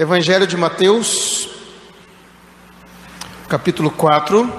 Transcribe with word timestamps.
Evangelho 0.00 0.46
de 0.46 0.56
Mateus, 0.56 1.46
capítulo 3.46 3.90
4. 3.90 4.50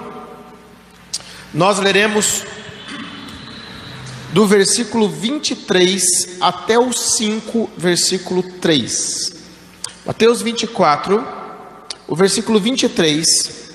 Nós 1.52 1.80
leremos 1.80 2.44
do 4.32 4.46
versículo 4.46 5.10
23 5.10 6.38
até 6.40 6.78
o 6.78 6.94
5, 6.94 7.72
versículo 7.76 8.44
3. 8.44 9.34
Mateus 10.06 10.44
24, 10.44 11.28
o 12.08 12.16
versículo 12.16 12.60
23 12.60 13.72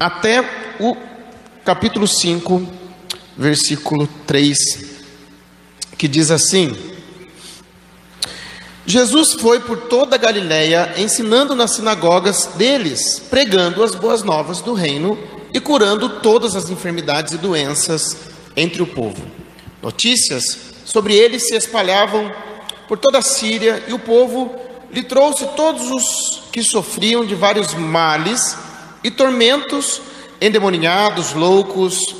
até 0.00 0.40
o 0.80 0.96
capítulo 1.66 2.08
5, 2.08 2.66
versículo 3.36 4.06
3, 4.26 4.58
que 5.98 6.08
diz 6.08 6.30
assim: 6.30 6.93
Jesus 8.86 9.32
foi 9.32 9.60
por 9.60 9.78
toda 9.78 10.16
a 10.16 10.18
Galiléia, 10.18 10.94
ensinando 10.98 11.54
nas 11.54 11.74
sinagogas 11.76 12.50
deles, 12.56 13.18
pregando 13.30 13.82
as 13.82 13.94
boas 13.94 14.22
novas 14.22 14.60
do 14.60 14.74
reino 14.74 15.18
e 15.54 15.58
curando 15.58 16.20
todas 16.20 16.54
as 16.54 16.68
enfermidades 16.68 17.32
e 17.32 17.38
doenças 17.38 18.14
entre 18.54 18.82
o 18.82 18.86
povo. 18.86 19.22
Notícias 19.82 20.58
sobre 20.84 21.14
ele 21.14 21.38
se 21.38 21.56
espalhavam 21.56 22.30
por 22.86 22.98
toda 22.98 23.18
a 23.18 23.22
Síria 23.22 23.82
e 23.88 23.94
o 23.94 23.98
povo 23.98 24.54
lhe 24.92 25.02
trouxe 25.02 25.46
todos 25.56 25.90
os 25.90 26.42
que 26.52 26.62
sofriam 26.62 27.24
de 27.24 27.34
vários 27.34 27.72
males 27.72 28.54
e 29.02 29.10
tormentos, 29.10 30.02
endemoniados, 30.40 31.32
loucos 31.32 32.14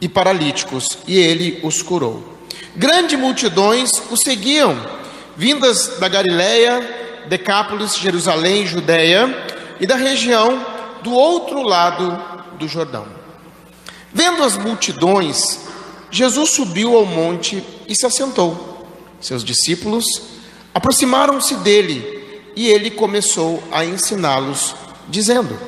e 0.00 0.08
paralíticos, 0.08 0.96
e 1.06 1.18
ele 1.18 1.60
os 1.62 1.82
curou. 1.82 2.38
Grandes 2.74 3.18
multidões 3.18 3.90
o 4.10 4.16
seguiam 4.16 4.99
vindas 5.40 5.96
da 5.98 6.06
Galiléia, 6.06 7.24
Decápolis, 7.26 7.96
Jerusalém, 7.96 8.66
Judéia 8.66 9.46
e 9.80 9.86
da 9.86 9.96
região 9.96 10.62
do 11.02 11.14
outro 11.14 11.62
lado 11.62 12.22
do 12.58 12.68
Jordão. 12.68 13.06
Vendo 14.12 14.42
as 14.42 14.58
multidões, 14.58 15.60
Jesus 16.10 16.50
subiu 16.50 16.94
ao 16.94 17.06
monte 17.06 17.64
e 17.88 17.96
se 17.96 18.04
assentou. 18.04 18.86
Seus 19.18 19.42
discípulos 19.42 20.04
aproximaram-se 20.74 21.54
dele 21.56 22.42
e 22.54 22.68
ele 22.68 22.90
começou 22.90 23.62
a 23.72 23.82
ensiná-los, 23.82 24.74
dizendo: 25.08 25.58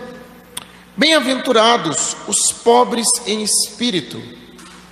Bem-aventurados 0.94 2.14
os 2.28 2.52
pobres 2.52 3.06
em 3.26 3.42
espírito, 3.42 4.22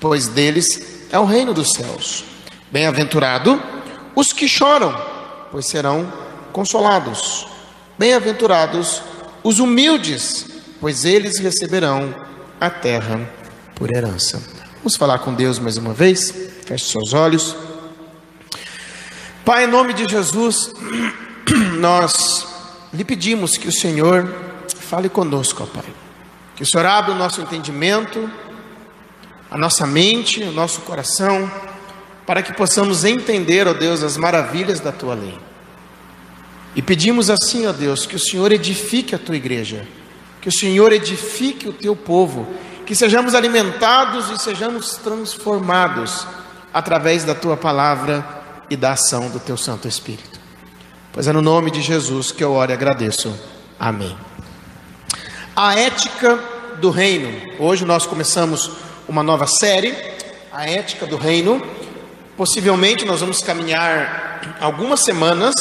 pois 0.00 0.26
deles 0.28 1.06
é 1.12 1.18
o 1.18 1.26
reino 1.26 1.52
dos 1.52 1.72
céus. 1.74 2.24
Bem-aventurado 2.72 3.62
os 4.14 4.32
que 4.32 4.48
choram, 4.48 4.94
pois 5.50 5.66
serão 5.66 6.10
consolados. 6.52 7.46
Bem-aventurados 7.98 9.02
os 9.42 9.58
humildes, 9.58 10.46
pois 10.80 11.04
eles 11.04 11.38
receberão 11.38 12.14
a 12.60 12.68
terra 12.68 13.20
por 13.74 13.90
herança. 13.94 14.42
Vamos 14.78 14.96
falar 14.96 15.18
com 15.18 15.34
Deus 15.34 15.58
mais 15.58 15.76
uma 15.76 15.92
vez? 15.92 16.30
Feche 16.66 16.86
seus 16.86 17.12
olhos. 17.12 17.56
Pai, 19.44 19.64
em 19.64 19.68
nome 19.68 19.92
de 19.92 20.08
Jesus, 20.08 20.72
nós 21.78 22.46
lhe 22.92 23.04
pedimos 23.04 23.56
que 23.56 23.68
o 23.68 23.72
Senhor 23.72 24.32
fale 24.76 25.08
conosco, 25.08 25.62
ó 25.62 25.66
Pai. 25.66 25.84
Que 26.56 26.62
o 26.62 26.66
Senhor 26.66 26.86
abra 26.86 27.12
o 27.12 27.16
nosso 27.16 27.40
entendimento, 27.40 28.30
a 29.50 29.56
nossa 29.56 29.86
mente, 29.86 30.42
o 30.42 30.52
nosso 30.52 30.80
coração 30.82 31.50
para 32.30 32.42
que 32.42 32.52
possamos 32.52 33.04
entender, 33.04 33.66
ó 33.66 33.72
Deus, 33.72 34.04
as 34.04 34.16
maravilhas 34.16 34.78
da 34.78 34.92
tua 34.92 35.14
lei. 35.14 35.36
E 36.76 36.80
pedimos 36.80 37.28
assim, 37.28 37.66
ó 37.66 37.72
Deus, 37.72 38.06
que 38.06 38.14
o 38.14 38.20
Senhor 38.20 38.52
edifique 38.52 39.16
a 39.16 39.18
tua 39.18 39.34
igreja, 39.34 39.84
que 40.40 40.48
o 40.48 40.52
Senhor 40.52 40.92
edifique 40.92 41.68
o 41.68 41.72
teu 41.72 41.96
povo, 41.96 42.46
que 42.86 42.94
sejamos 42.94 43.34
alimentados 43.34 44.30
e 44.30 44.38
sejamos 44.38 44.92
transformados 44.98 46.24
através 46.72 47.24
da 47.24 47.34
tua 47.34 47.56
palavra 47.56 48.24
e 48.70 48.76
da 48.76 48.92
ação 48.92 49.28
do 49.28 49.40
teu 49.40 49.56
Santo 49.56 49.88
Espírito. 49.88 50.38
Pois 51.12 51.26
é 51.26 51.32
no 51.32 51.42
nome 51.42 51.72
de 51.72 51.82
Jesus 51.82 52.30
que 52.30 52.44
eu 52.44 52.52
oro 52.52 52.70
e 52.70 52.74
agradeço. 52.74 53.36
Amém. 53.76 54.16
A 55.56 55.74
ética 55.74 56.38
do 56.80 56.90
reino. 56.90 57.56
Hoje 57.58 57.84
nós 57.84 58.06
começamos 58.06 58.70
uma 59.08 59.24
nova 59.24 59.48
série, 59.48 59.92
a 60.52 60.70
ética 60.70 61.06
do 61.06 61.16
reino. 61.16 61.79
Possivelmente 62.36 63.04
nós 63.04 63.20
vamos 63.20 63.42
caminhar 63.42 64.56
algumas 64.60 65.00
semanas 65.00 65.54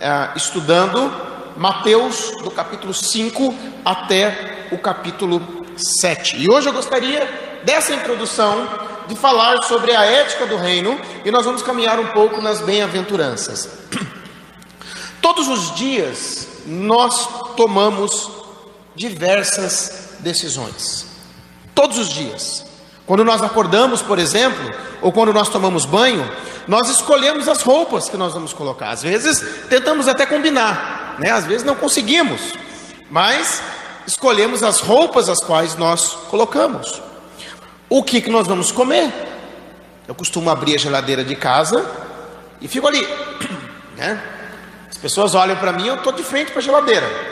é, 0.00 0.30
estudando 0.34 1.12
Mateus 1.56 2.32
do 2.42 2.50
capítulo 2.50 2.92
5 2.92 3.54
até 3.84 4.68
o 4.72 4.78
capítulo 4.78 5.66
7. 5.76 6.38
E 6.38 6.50
hoje 6.50 6.68
eu 6.68 6.72
gostaria 6.72 7.60
dessa 7.64 7.92
introdução 7.94 8.68
de 9.06 9.14
falar 9.14 9.62
sobre 9.64 9.94
a 9.94 10.04
ética 10.04 10.46
do 10.46 10.56
reino 10.56 10.98
e 11.24 11.30
nós 11.30 11.44
vamos 11.44 11.62
caminhar 11.62 11.98
um 12.00 12.08
pouco 12.08 12.40
nas 12.40 12.60
bem-aventuranças. 12.60 13.68
Todos 15.20 15.48
os 15.48 15.74
dias 15.74 16.48
nós 16.66 17.28
tomamos 17.56 18.30
diversas 18.94 20.14
decisões. 20.20 21.06
Todos 21.74 21.98
os 21.98 22.08
dias. 22.08 22.66
Quando 23.06 23.24
nós 23.24 23.42
acordamos, 23.42 24.02
por 24.02 24.18
exemplo, 24.18 24.72
ou 25.02 25.12
quando 25.12 25.32
nós 25.32 25.48
tomamos 25.48 25.84
banho, 25.84 26.30
nós 26.66 26.88
escolhemos 26.88 27.48
as 27.48 27.62
roupas 27.62 28.08
que 28.08 28.16
nós 28.16 28.32
vamos 28.32 28.52
colocar. 28.52 28.90
Às 28.90 29.02
vezes 29.02 29.42
tentamos 29.68 30.08
até 30.08 30.26
combinar, 30.26 31.16
né? 31.18 31.30
Às 31.30 31.46
vezes 31.46 31.64
não 31.64 31.74
conseguimos, 31.74 32.52
mas 33.10 33.62
escolhemos 34.06 34.62
as 34.62 34.80
roupas 34.80 35.28
as 35.28 35.40
quais 35.40 35.76
nós 35.76 36.16
colocamos. 36.30 37.02
O 37.88 38.02
que 38.02 38.20
que 38.20 38.30
nós 38.30 38.46
vamos 38.46 38.70
comer? 38.70 39.12
Eu 40.06 40.14
costumo 40.14 40.50
abrir 40.50 40.74
a 40.74 40.78
geladeira 40.78 41.24
de 41.24 41.34
casa 41.34 41.88
e 42.60 42.68
fico 42.68 42.86
ali, 42.86 43.06
né? 43.96 44.22
As 44.88 44.96
pessoas 44.96 45.34
olham 45.34 45.56
para 45.56 45.72
mim, 45.72 45.86
eu 45.86 45.94
estou 45.96 46.12
de 46.12 46.22
frente 46.22 46.50
para 46.50 46.60
a 46.60 46.62
geladeira. 46.62 47.29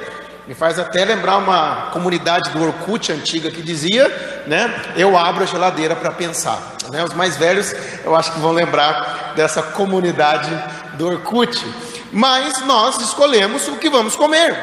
Me 0.48 0.54
faz 0.54 0.78
até 0.78 1.04
lembrar 1.04 1.36
uma 1.36 1.90
comunidade 1.92 2.48
do 2.52 2.62
Orkut 2.64 3.12
antiga 3.12 3.50
que 3.50 3.60
dizia, 3.60 4.08
né? 4.46 4.94
Eu 4.96 5.14
abro 5.14 5.44
a 5.44 5.46
geladeira 5.46 5.94
para 5.94 6.10
pensar. 6.10 6.58
Né? 6.90 7.04
Os 7.04 7.12
mais 7.12 7.36
velhos, 7.36 7.74
eu 8.02 8.16
acho 8.16 8.32
que 8.32 8.40
vão 8.40 8.52
lembrar 8.52 9.34
dessa 9.36 9.60
comunidade 9.60 10.50
do 10.94 11.06
Orkut. 11.06 11.62
Mas 12.10 12.64
nós 12.64 12.98
escolhemos 12.98 13.68
o 13.68 13.76
que 13.76 13.90
vamos 13.90 14.16
comer. 14.16 14.58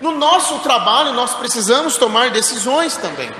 No 0.00 0.12
nosso 0.12 0.60
trabalho, 0.60 1.12
nós 1.12 1.34
precisamos 1.34 1.98
tomar 1.98 2.30
decisões 2.30 2.96
também. 2.96 3.30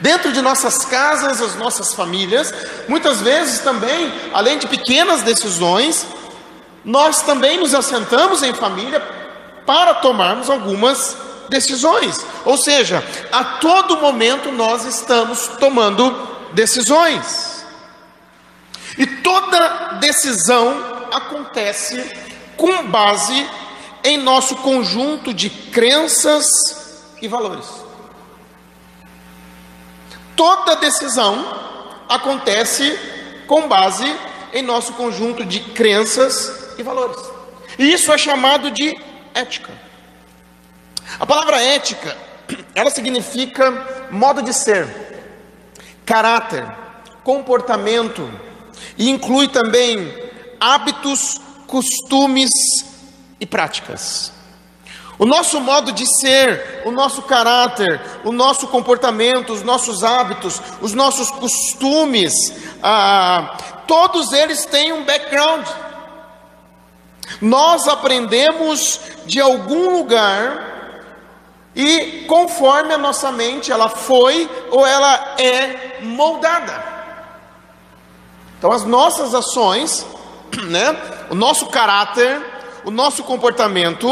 Dentro 0.00 0.32
de 0.32 0.42
nossas 0.42 0.84
casas, 0.84 1.40
as 1.40 1.54
nossas 1.54 1.94
famílias, 1.94 2.52
muitas 2.88 3.20
vezes 3.20 3.60
também, 3.60 4.12
além 4.34 4.58
de 4.58 4.66
pequenas 4.66 5.22
decisões, 5.22 6.04
nós 6.84 7.22
também 7.22 7.60
nos 7.60 7.72
assentamos 7.72 8.42
em 8.42 8.52
família 8.52 9.21
para 9.66 9.94
tomarmos 9.94 10.50
algumas 10.50 11.16
decisões. 11.48 12.24
Ou 12.44 12.56
seja, 12.56 13.04
a 13.30 13.44
todo 13.44 13.98
momento 13.98 14.50
nós 14.52 14.84
estamos 14.84 15.48
tomando 15.60 16.28
decisões. 16.52 17.64
E 18.96 19.06
toda 19.06 19.98
decisão 20.00 21.06
acontece 21.12 22.10
com 22.56 22.86
base 22.88 23.48
em 24.04 24.18
nosso 24.18 24.56
conjunto 24.56 25.32
de 25.32 25.48
crenças 25.48 26.46
e 27.20 27.28
valores. 27.28 27.66
Toda 30.34 30.76
decisão 30.76 31.46
acontece 32.08 32.98
com 33.46 33.68
base 33.68 34.10
em 34.52 34.62
nosso 34.62 34.94
conjunto 34.94 35.44
de 35.44 35.60
crenças 35.60 36.74
e 36.78 36.82
valores. 36.82 37.18
E 37.78 37.92
isso 37.92 38.12
é 38.12 38.18
chamado 38.18 38.70
de 38.70 38.94
ética. 39.34 39.72
A 41.18 41.26
palavra 41.26 41.62
ética, 41.62 42.16
ela 42.74 42.90
significa 42.90 44.08
modo 44.10 44.42
de 44.42 44.52
ser, 44.52 44.88
caráter, 46.04 46.66
comportamento 47.24 48.28
e 48.98 49.08
inclui 49.08 49.48
também 49.48 50.12
hábitos, 50.60 51.40
costumes 51.66 52.50
e 53.40 53.46
práticas. 53.46 54.32
O 55.18 55.26
nosso 55.26 55.60
modo 55.60 55.92
de 55.92 56.04
ser, 56.20 56.82
o 56.84 56.90
nosso 56.90 57.22
caráter, 57.22 58.00
o 58.24 58.32
nosso 58.32 58.66
comportamento, 58.66 59.52
os 59.52 59.62
nossos 59.62 60.02
hábitos, 60.02 60.60
os 60.80 60.94
nossos 60.94 61.30
costumes, 61.30 62.32
ah, 62.82 63.56
todos 63.86 64.32
eles 64.32 64.64
têm 64.66 64.92
um 64.92 65.04
background. 65.04 65.66
Nós 67.42 67.88
aprendemos 67.88 69.00
de 69.26 69.40
algum 69.40 69.98
lugar 69.98 70.70
e 71.74 72.24
conforme 72.28 72.94
a 72.94 72.98
nossa 72.98 73.32
mente 73.32 73.72
ela 73.72 73.88
foi 73.88 74.48
ou 74.70 74.86
ela 74.86 75.34
é 75.40 75.98
moldada. 76.02 76.84
Então 78.56 78.70
as 78.70 78.84
nossas 78.84 79.34
ações, 79.34 80.06
né, 80.70 80.96
o 81.30 81.34
nosso 81.34 81.66
caráter, 81.66 82.40
o 82.84 82.92
nosso 82.92 83.24
comportamento, 83.24 84.08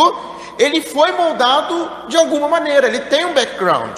ele 0.58 0.82
foi 0.82 1.12
moldado 1.12 2.08
de 2.08 2.16
alguma 2.16 2.48
maneira, 2.48 2.88
ele 2.88 2.98
tem 3.02 3.24
um 3.26 3.32
background. 3.32 3.96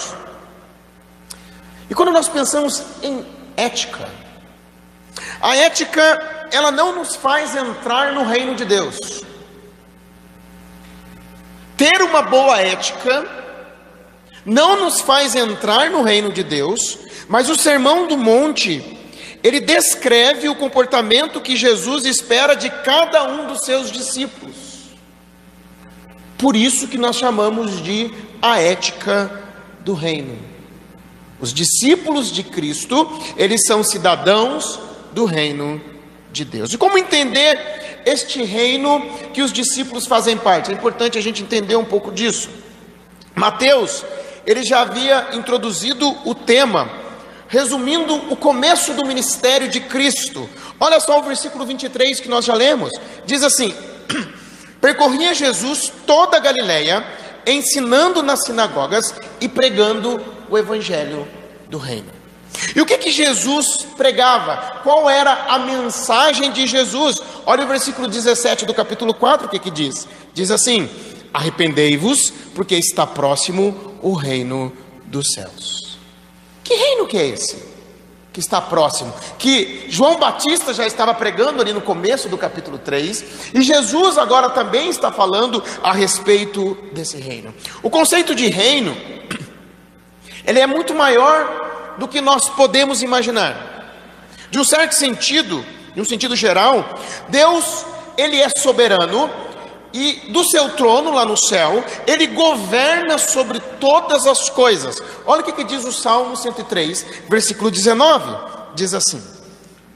E 1.89 1.95
quando 1.95 2.11
nós 2.11 2.29
pensamos 2.29 2.83
em 3.01 3.25
ética, 3.57 4.07
a 5.41 5.55
ética, 5.57 6.42
ela 6.53 6.69
não 6.69 6.95
nos 6.95 7.15
faz 7.15 7.55
entrar 7.55 8.13
no 8.13 8.23
reino 8.23 8.53
de 8.53 8.63
Deus. 8.63 9.23
Ter 11.75 11.99
uma 12.03 12.21
boa 12.21 12.61
ética 12.61 13.27
não 14.45 14.79
nos 14.79 15.01
faz 15.01 15.35
entrar 15.35 15.89
no 15.89 16.03
reino 16.03 16.31
de 16.31 16.43
Deus, 16.43 16.99
mas 17.27 17.49
o 17.49 17.55
Sermão 17.55 18.07
do 18.07 18.15
Monte, 18.15 18.99
ele 19.41 19.59
descreve 19.59 20.47
o 20.47 20.55
comportamento 20.55 21.41
que 21.41 21.57
Jesus 21.57 22.05
espera 22.05 22.53
de 22.53 22.69
cada 22.69 23.23
um 23.23 23.47
dos 23.47 23.65
seus 23.65 23.91
discípulos. 23.91 24.53
Por 26.37 26.55
isso 26.55 26.87
que 26.87 26.99
nós 26.99 27.15
chamamos 27.15 27.81
de 27.81 28.13
a 28.39 28.59
ética 28.59 29.41
do 29.79 29.95
reino. 29.95 30.37
Os 31.41 31.51
discípulos 31.51 32.31
de 32.31 32.43
Cristo, 32.43 33.09
eles 33.35 33.65
são 33.65 33.83
cidadãos 33.83 34.79
do 35.13 35.25
reino 35.25 35.92
de 36.33 36.43
Deus. 36.43 36.73
E 36.73 36.77
como 36.77 36.97
entender 36.97 38.01
este 38.05 38.43
reino 38.43 38.99
que 39.33 39.41
os 39.41 39.53
discípulos 39.53 40.07
fazem 40.07 40.35
parte? 40.35 40.71
É 40.71 40.73
importante 40.73 41.17
a 41.17 41.21
gente 41.21 41.43
entender 41.43 41.75
um 41.75 41.85
pouco 41.85 42.11
disso. 42.11 42.49
Mateus, 43.35 44.03
ele 44.45 44.63
já 44.63 44.81
havia 44.81 45.29
introduzido 45.33 46.09
o 46.25 46.35
tema, 46.35 46.89
resumindo 47.47 48.15
o 48.31 48.35
começo 48.35 48.93
do 48.93 49.05
ministério 49.05 49.69
de 49.69 49.79
Cristo. 49.79 50.49
Olha 50.79 50.99
só 50.99 51.19
o 51.19 51.23
versículo 51.23 51.65
23 51.65 52.19
que 52.19 52.27
nós 52.27 52.43
já 52.43 52.55
lemos. 52.55 52.91
Diz 53.25 53.43
assim: 53.43 53.73
Percorria 54.81 55.33
Jesus 55.33 55.93
toda 56.05 56.37
a 56.37 56.39
Galileia, 56.39 57.05
ensinando 57.45 58.23
nas 58.23 58.43
sinagogas 58.43 59.13
e 59.39 59.47
pregando 59.47 60.19
o 60.49 60.57
evangelho 60.57 61.27
do 61.69 61.77
reino. 61.77 62.22
E 62.75 62.81
o 62.81 62.85
que 62.85 62.97
que 62.97 63.11
Jesus 63.11 63.85
pregava? 63.97 64.81
Qual 64.83 65.09
era 65.09 65.45
a 65.49 65.59
mensagem 65.59 66.51
de 66.51 66.67
Jesus? 66.67 67.21
Olha 67.45 67.65
o 67.65 67.67
versículo 67.67 68.07
17 68.07 68.65
do 68.65 68.73
capítulo 68.73 69.13
4, 69.13 69.47
o 69.47 69.49
que 69.49 69.59
que 69.59 69.71
diz? 69.71 70.07
Diz 70.33 70.51
assim: 70.51 70.89
Arrependei-vos, 71.33 72.31
porque 72.53 72.75
está 72.75 73.05
próximo 73.05 73.97
o 74.01 74.13
reino 74.13 74.71
dos 75.05 75.33
céus. 75.33 75.97
Que 76.63 76.73
reino 76.75 77.07
que 77.07 77.17
é 77.17 77.27
esse? 77.27 77.73
Que 78.31 78.39
está 78.39 78.59
próximo, 78.59 79.13
que 79.37 79.85
João 79.89 80.17
Batista 80.17 80.73
já 80.73 80.87
estava 80.87 81.13
pregando 81.13 81.61
ali 81.61 81.71
no 81.71 81.81
começo 81.81 82.27
do 82.27 82.37
capítulo 82.37 82.79
3, 82.79 83.51
e 83.53 83.61
Jesus 83.61 84.17
agora 84.17 84.49
também 84.49 84.89
está 84.89 85.11
falando 85.11 85.63
a 85.83 85.93
respeito 85.93 86.75
desse 86.93 87.17
reino. 87.17 87.53
O 87.83 87.91
conceito 87.91 88.33
de 88.33 88.47
reino, 88.47 88.97
ele 90.47 90.59
é 90.59 90.65
muito 90.65 90.95
maior 90.95 91.72
do 91.97 92.07
que 92.07 92.21
nós 92.21 92.49
podemos 92.49 93.01
imaginar. 93.01 93.71
De 94.49 94.59
um 94.59 94.63
certo 94.63 94.93
sentido, 94.93 95.65
em 95.95 96.01
um 96.01 96.05
sentido 96.05 96.35
geral, 96.35 96.99
Deus, 97.29 97.85
ele 98.17 98.41
é 98.41 98.49
soberano, 98.49 99.29
e 99.93 100.31
do 100.31 100.43
seu 100.43 100.69
trono 100.69 101.11
lá 101.13 101.23
no 101.23 101.37
céu, 101.37 101.83
ele 102.07 102.25
governa 102.27 103.19
sobre 103.19 103.59
todas 103.79 104.25
as 104.25 104.49
coisas. 104.49 105.01
Olha 105.25 105.41
o 105.41 105.43
que, 105.43 105.51
que 105.51 105.63
diz 105.63 105.85
o 105.85 105.91
Salmo 105.91 106.35
103, 106.35 107.05
versículo 107.29 107.69
19: 107.69 108.35
diz 108.73 108.93
assim: 108.95 109.21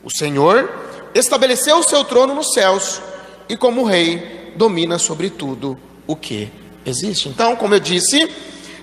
O 0.03 0.11
Senhor 0.11 0.71
estabeleceu 1.15 1.79
o 1.79 1.83
seu 1.83 2.03
trono 2.03 2.35
nos 2.35 2.53
céus, 2.53 3.01
e 3.50 3.57
como 3.57 3.85
rei, 3.85 4.53
domina 4.55 5.00
sobre 5.00 5.31
tudo 5.31 5.77
o 6.05 6.15
que 6.15 6.51
existe. 6.85 7.27
Então, 7.27 7.55
como 7.55 7.73
eu 7.73 7.79
disse, 7.79 8.31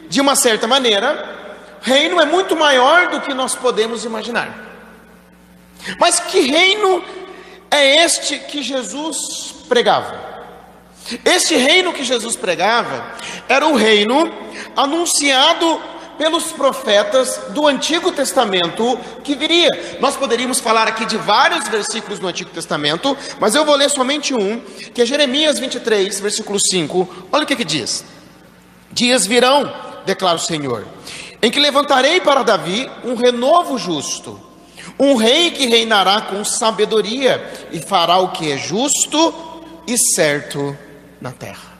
de 0.08 0.20
uma 0.20 0.34
certa 0.34 0.66
maneira, 0.66 1.43
reino 1.84 2.18
é 2.18 2.24
muito 2.24 2.56
maior 2.56 3.08
do 3.08 3.20
que 3.20 3.34
nós 3.34 3.54
podemos 3.54 4.04
imaginar. 4.04 4.48
Mas 6.00 6.18
que 6.18 6.40
reino 6.40 7.04
é 7.70 8.02
este 8.04 8.38
que 8.38 8.62
Jesus 8.62 9.54
pregava? 9.68 10.32
Este 11.22 11.54
reino 11.54 11.92
que 11.92 12.02
Jesus 12.02 12.34
pregava 12.34 13.12
era 13.46 13.66
o 13.66 13.76
reino 13.76 14.32
anunciado 14.74 15.80
pelos 16.16 16.52
profetas 16.52 17.38
do 17.50 17.66
Antigo 17.66 18.10
Testamento 18.12 18.98
que 19.22 19.34
viria. 19.34 19.68
Nós 20.00 20.16
poderíamos 20.16 20.60
falar 20.60 20.88
aqui 20.88 21.04
de 21.04 21.18
vários 21.18 21.68
versículos 21.68 22.18
do 22.18 22.26
Antigo 22.26 22.48
Testamento, 22.50 23.14
mas 23.38 23.54
eu 23.54 23.64
vou 23.64 23.74
ler 23.76 23.90
somente 23.90 24.32
um, 24.32 24.58
que 24.94 25.02
é 25.02 25.06
Jeremias 25.06 25.58
23, 25.58 26.18
versículo 26.20 26.58
5. 26.58 27.26
Olha 27.30 27.44
o 27.44 27.46
que, 27.46 27.56
que 27.56 27.64
diz: 27.64 28.04
Dias 28.90 29.26
virão, 29.26 29.70
declara 30.06 30.36
o 30.36 30.40
Senhor, 30.40 30.86
em 31.44 31.50
que 31.50 31.60
levantarei 31.60 32.22
para 32.22 32.42
Davi 32.42 32.90
um 33.04 33.14
renovo 33.14 33.76
justo, 33.76 34.40
um 34.98 35.14
rei 35.14 35.50
que 35.50 35.66
reinará 35.66 36.22
com 36.22 36.42
sabedoria 36.42 37.68
e 37.70 37.80
fará 37.80 38.16
o 38.16 38.30
que 38.30 38.50
é 38.50 38.56
justo 38.56 39.34
e 39.86 39.94
certo 39.98 40.74
na 41.20 41.32
terra. 41.32 41.74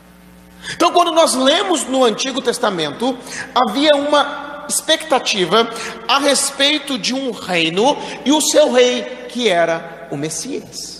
Então, 0.75 0.93
quando 0.93 1.13
nós 1.13 1.33
lemos 1.33 1.85
no 1.85 2.05
Antigo 2.05 2.43
Testamento, 2.43 3.17
havia 3.55 3.97
uma 3.97 4.67
expectativa 4.69 5.67
a 6.07 6.19
respeito 6.19 6.99
de 6.99 7.15
um 7.15 7.31
reino 7.31 7.97
e 8.23 8.33
o 8.33 8.43
seu 8.43 8.71
rei, 8.71 9.27
que 9.31 9.49
era 9.49 10.09
o 10.11 10.17
Messias, 10.19 10.94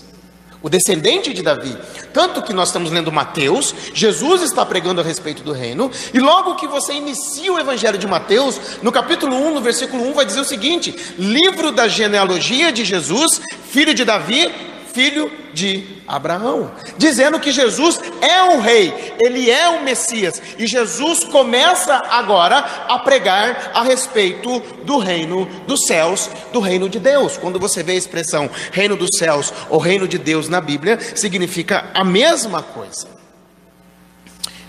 o 0.65 0.69
descendente 0.69 1.31
de 1.31 1.43
Davi. 1.43 1.77
Tanto 2.11 2.41
que 2.41 2.51
nós 2.51 2.69
estamos 2.69 2.91
lendo 2.91 3.11
Mateus, 3.11 3.71
Jesus 3.93 4.41
está 4.41 4.65
pregando 4.65 4.99
a 4.99 5.03
respeito 5.03 5.43
do 5.43 5.51
reino, 5.51 5.91
e 6.11 6.19
logo 6.19 6.55
que 6.55 6.65
você 6.65 6.93
inicia 6.93 7.53
o 7.53 7.59
evangelho 7.59 7.99
de 7.99 8.07
Mateus, 8.07 8.59
no 8.81 8.91
capítulo 8.91 9.35
1, 9.35 9.53
no 9.53 9.61
versículo 9.61 10.03
1, 10.09 10.13
vai 10.13 10.25
dizer 10.25 10.39
o 10.39 10.43
seguinte: 10.43 10.95
livro 11.19 11.71
da 11.71 11.87
genealogia 11.87 12.71
de 12.71 12.83
Jesus, 12.83 13.39
filho 13.69 13.93
de 13.93 14.03
Davi, 14.03 14.51
filho 14.95 15.29
de 15.53 15.85
Abraão, 16.07 16.71
dizendo 16.97 17.39
que 17.39 17.51
Jesus 17.51 17.99
é 18.21 18.55
o 18.55 18.61
rei, 18.61 19.13
ele 19.19 19.51
é 19.51 19.67
o 19.67 19.83
Messias, 19.83 20.41
e 20.57 20.65
Jesus 20.65 21.25
começa 21.25 21.93
agora 22.09 22.57
a 22.87 22.97
pregar 22.99 23.71
a 23.73 23.83
respeito 23.83 24.61
do 24.83 24.97
reino 24.97 25.45
dos 25.67 25.85
céus, 25.85 26.29
do 26.53 26.61
reino 26.61 26.87
de 26.87 26.97
Deus. 26.97 27.35
Quando 27.35 27.59
você 27.59 27.83
vê 27.83 27.91
a 27.91 27.95
expressão 27.95 28.49
reino 28.71 28.95
dos 28.95 29.17
céus 29.17 29.53
ou 29.69 29.79
reino 29.79 30.07
de 30.07 30.17
Deus 30.17 30.47
na 30.47 30.61
Bíblia, 30.61 30.97
significa 31.13 31.91
a 31.93 32.05
mesma 32.05 32.63
coisa. 32.63 33.07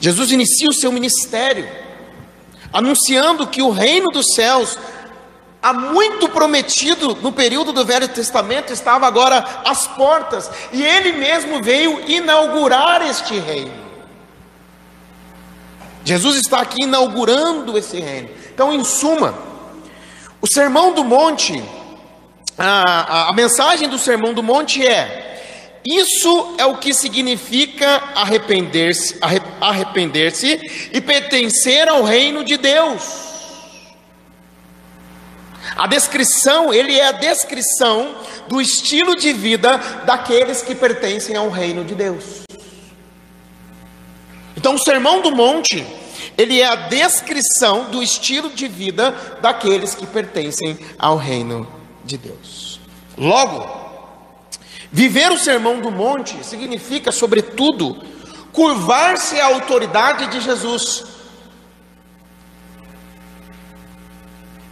Jesus 0.01 0.33
inicia 0.33 0.69
o 0.69 0.75
seu 0.75 0.91
ministério 0.91 1.87
anunciando 2.73 3.47
que 3.47 3.63
o 3.63 3.71
reino 3.71 4.11
dos 4.11 4.27
céus 4.35 4.77
há 5.67 5.73
muito 5.73 6.29
prometido 6.29 7.17
no 7.17 7.33
período 7.33 7.73
do 7.73 7.85
Velho 7.85 8.07
Testamento, 8.07 8.73
estava 8.73 9.05
agora 9.05 9.45
às 9.65 9.85
portas, 9.85 10.49
e 10.73 10.81
ele 10.81 11.11
mesmo 11.15 11.61
veio 11.61 12.09
inaugurar 12.09 13.03
este 13.03 13.37
reino. 13.37 13.75
Jesus 16.05 16.37
está 16.37 16.61
aqui 16.61 16.85
inaugurando 16.85 17.77
esse 17.77 17.99
reino. 17.99 18.29
Então, 18.55 18.73
em 18.73 18.85
suma, 18.85 19.35
o 20.41 20.47
Sermão 20.47 20.93
do 20.93 21.03
Monte, 21.03 21.61
a, 22.57 23.25
a, 23.25 23.31
a 23.31 23.33
mensagem 23.33 23.89
do 23.89 23.99
Sermão 23.99 24.33
do 24.33 24.45
Monte 24.45 24.87
é: 24.87 25.81
isso 25.85 26.55
é 26.59 26.65
o 26.65 26.77
que 26.77 26.95
significa 26.95 28.05
arrepender-se, 28.15 29.19
arrepender-se 29.61 30.91
e 30.93 31.01
pertencer 31.01 31.89
ao 31.89 32.05
reino 32.05 32.45
de 32.45 32.57
Deus. 32.57 33.26
A 35.77 35.87
descrição, 35.87 36.73
ele 36.73 36.99
é 36.99 37.09
a 37.09 37.13
descrição 37.13 38.15
do 38.49 38.63
estilo 38.63 39.15
de 39.15 39.33
vida 39.35 39.77
daqueles 40.07 40.63
que 40.63 40.75
pertencem 40.75 41.37
ao 41.37 41.51
reino 41.51 41.85
de 41.85 41.95
Deus. 41.95 42.43
Então, 44.57 44.75
o 44.75 44.79
Sermão 44.79 45.21
do 45.21 45.37
Monte, 45.37 45.87
ele 46.39 46.63
é 46.63 46.67
a 46.67 46.75
descrição 46.75 47.91
do 47.91 48.03
estilo 48.03 48.49
de 48.49 48.67
vida 48.67 49.11
daqueles 49.43 49.95
que 49.95 50.07
pertencem 50.07 50.79
ao 50.99 51.19
reino 51.19 51.69
de 52.03 52.17
Deus. 52.17 52.81
Logo, 53.19 53.69
viver 54.91 55.31
o 55.31 55.39
Sermão 55.39 55.81
do 55.81 55.91
Monte 55.91 56.43
significa, 56.43 57.13
sobretudo, 57.13 58.03
curvar-se 58.51 59.39
à 59.39 59.47
autoridade 59.47 60.29
de 60.29 60.41
Jesus 60.41 61.16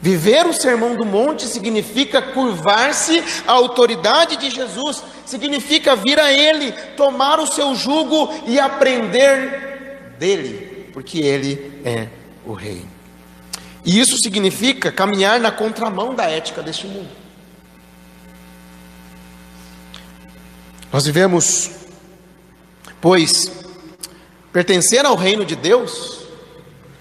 Viver 0.05 0.47
o 0.47 0.53
sermão 0.53 0.95
do 0.95 1.07
monte 1.07 1.47
significa 1.47 2.21
curvar-se 2.21 3.25
à 3.47 3.53
autoridade 3.53 4.37
de 4.37 4.51
Jesus, 4.51 5.03
significa 5.25 5.97
vir 5.97 6.21
a 6.21 6.31
Ele, 6.31 6.73
tomar 6.95 7.41
o 7.41 7.47
seu 7.47 7.75
jugo 7.75 8.31
e 8.47 8.61
aprender 8.61 10.15
dele, 10.19 10.91
porque 10.93 11.21
Ele 11.21 11.81
é 11.87 12.09
o 12.45 12.53
Rei. 12.53 12.85
E 13.83 13.99
isso 13.99 14.19
significa 14.19 14.93
caminhar 14.93 15.41
na 15.41 15.51
contramão 15.51 16.15
da 16.15 16.25
ética 16.25 16.63
deste 16.63 16.87
mundo. 16.87 17.09
Nós 20.93 21.07
vivemos, 21.07 21.71
pois, 23.01 23.65
Pertencer 24.55 25.05
ao 25.05 25.17
reino 25.17 25.45
de 25.45 25.57
Deus 25.57 26.29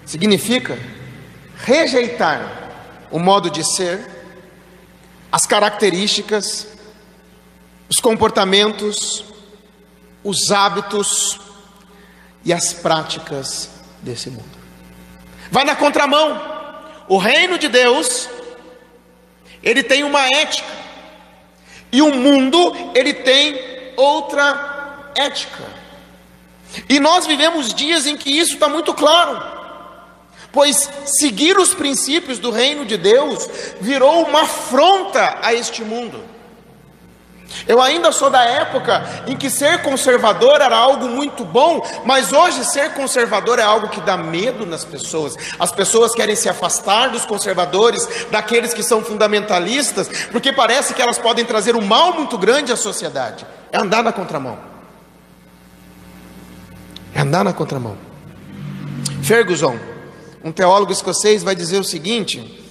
significa 0.04 0.76
rejeitar 1.56 2.63
o 3.10 3.18
modo 3.18 3.50
de 3.50 3.64
ser, 3.64 4.08
as 5.30 5.46
características, 5.46 6.66
os 7.88 8.00
comportamentos, 8.00 9.24
os 10.22 10.50
hábitos 10.50 11.38
e 12.44 12.52
as 12.52 12.72
práticas 12.72 13.70
desse 14.00 14.30
mundo. 14.30 14.58
Vai 15.50 15.64
na 15.64 15.76
contramão. 15.76 16.40
O 17.08 17.18
reino 17.18 17.58
de 17.58 17.68
Deus, 17.68 18.28
ele 19.62 19.82
tem 19.82 20.02
uma 20.02 20.26
ética. 20.26 20.68
E 21.92 22.00
o 22.02 22.14
mundo, 22.14 22.72
ele 22.94 23.12
tem 23.12 23.92
outra 23.96 25.12
ética. 25.14 25.64
E 26.88 26.98
nós 26.98 27.26
vivemos 27.26 27.72
dias 27.72 28.06
em 28.06 28.16
que 28.16 28.30
isso 28.30 28.54
está 28.54 28.68
muito 28.68 28.92
claro. 28.94 29.63
Pois 30.54 30.88
seguir 31.04 31.58
os 31.58 31.74
princípios 31.74 32.38
do 32.38 32.52
reino 32.52 32.86
de 32.86 32.96
Deus 32.96 33.46
virou 33.80 34.22
uma 34.22 34.42
afronta 34.42 35.38
a 35.42 35.52
este 35.52 35.82
mundo. 35.82 36.22
Eu 37.66 37.80
ainda 37.80 38.10
sou 38.12 38.30
da 38.30 38.42
época 38.42 39.24
em 39.26 39.36
que 39.36 39.50
ser 39.50 39.82
conservador 39.82 40.60
era 40.60 40.76
algo 40.76 41.08
muito 41.08 41.44
bom, 41.44 41.84
mas 42.04 42.32
hoje 42.32 42.64
ser 42.64 42.92
conservador 42.94 43.58
é 43.58 43.62
algo 43.62 43.88
que 43.88 44.00
dá 44.00 44.16
medo 44.16 44.66
nas 44.66 44.84
pessoas. 44.84 45.36
As 45.58 45.72
pessoas 45.72 46.14
querem 46.14 46.36
se 46.36 46.48
afastar 46.48 47.10
dos 47.10 47.24
conservadores, 47.24 48.26
daqueles 48.30 48.74
que 48.74 48.82
são 48.82 49.02
fundamentalistas, 49.02 50.08
porque 50.30 50.52
parece 50.52 50.94
que 50.94 51.02
elas 51.02 51.18
podem 51.18 51.44
trazer 51.44 51.76
um 51.76 51.84
mal 51.84 52.12
muito 52.12 52.36
grande 52.38 52.72
à 52.72 52.76
sociedade. 52.76 53.46
É 53.72 53.78
andar 53.78 54.02
na 54.02 54.12
contramão. 54.12 54.58
É 57.14 57.20
andar 57.20 57.44
na 57.44 57.52
contramão. 57.52 57.96
Ferguson, 59.22 59.78
um 60.44 60.52
teólogo 60.52 60.92
escocês, 60.92 61.42
vai 61.42 61.56
dizer 61.56 61.78
o 61.78 61.84
seguinte: 61.84 62.62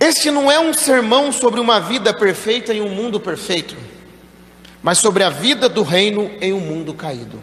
este 0.00 0.32
não 0.32 0.50
é 0.50 0.58
um 0.58 0.74
sermão 0.74 1.30
sobre 1.30 1.60
uma 1.60 1.78
vida 1.78 2.12
perfeita 2.12 2.74
em 2.74 2.80
um 2.80 2.88
mundo 2.88 3.20
perfeito, 3.20 3.76
mas 4.82 4.98
sobre 4.98 5.22
a 5.22 5.30
vida 5.30 5.68
do 5.68 5.84
reino 5.84 6.28
em 6.40 6.52
um 6.52 6.58
mundo 6.58 6.92
caído. 6.92 7.40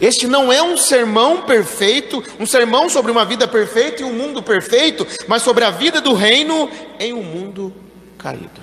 Este 0.00 0.26
não 0.26 0.52
é 0.52 0.62
um 0.62 0.76
sermão 0.76 1.42
perfeito, 1.42 2.22
um 2.38 2.46
sermão 2.46 2.88
sobre 2.88 3.10
uma 3.10 3.24
vida 3.24 3.46
perfeita 3.46 4.02
e 4.02 4.04
um 4.04 4.12
mundo 4.12 4.42
perfeito, 4.42 5.06
mas 5.28 5.42
sobre 5.42 5.64
a 5.64 5.70
vida 5.70 6.00
do 6.00 6.12
reino 6.12 6.70
em 6.98 7.12
um 7.12 7.22
mundo 7.22 7.72
caído. 8.18 8.60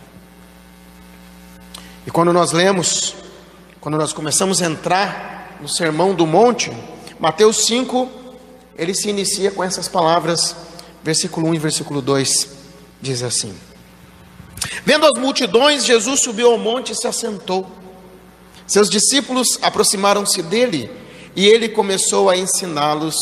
E 2.07 2.11
quando 2.11 2.33
nós 2.33 2.51
lemos, 2.51 3.13
quando 3.79 3.97
nós 3.97 4.11
começamos 4.11 4.61
a 4.61 4.65
entrar 4.65 5.57
no 5.61 5.67
Sermão 5.67 6.13
do 6.13 6.25
Monte, 6.25 6.71
Mateus 7.19 7.65
5, 7.65 8.09
ele 8.77 8.93
se 8.93 9.09
inicia 9.09 9.51
com 9.51 9.63
essas 9.63 9.87
palavras 9.87 10.55
versículo 11.03 11.47
1 11.47 11.53
e 11.55 11.59
versículo 11.59 12.01
2 12.01 12.47
diz 13.01 13.23
assim: 13.23 13.53
Vendo 14.85 15.05
as 15.05 15.19
multidões, 15.19 15.85
Jesus 15.85 16.21
subiu 16.21 16.51
ao 16.51 16.57
monte 16.57 16.91
e 16.91 16.95
se 16.95 17.07
assentou. 17.07 17.69
Seus 18.65 18.89
discípulos 18.89 19.59
aproximaram-se 19.61 20.41
dele 20.43 20.89
e 21.35 21.45
ele 21.45 21.69
começou 21.69 22.29
a 22.29 22.37
ensiná-los, 22.37 23.15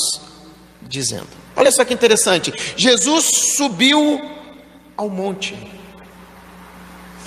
dizendo: 0.81 1.29
Olha 1.55 1.71
só 1.71 1.83
que 1.83 1.93
interessante, 1.93 2.53
Jesus 2.75 3.55
subiu 3.55 4.21
ao 4.95 5.09
monte. 5.09 5.55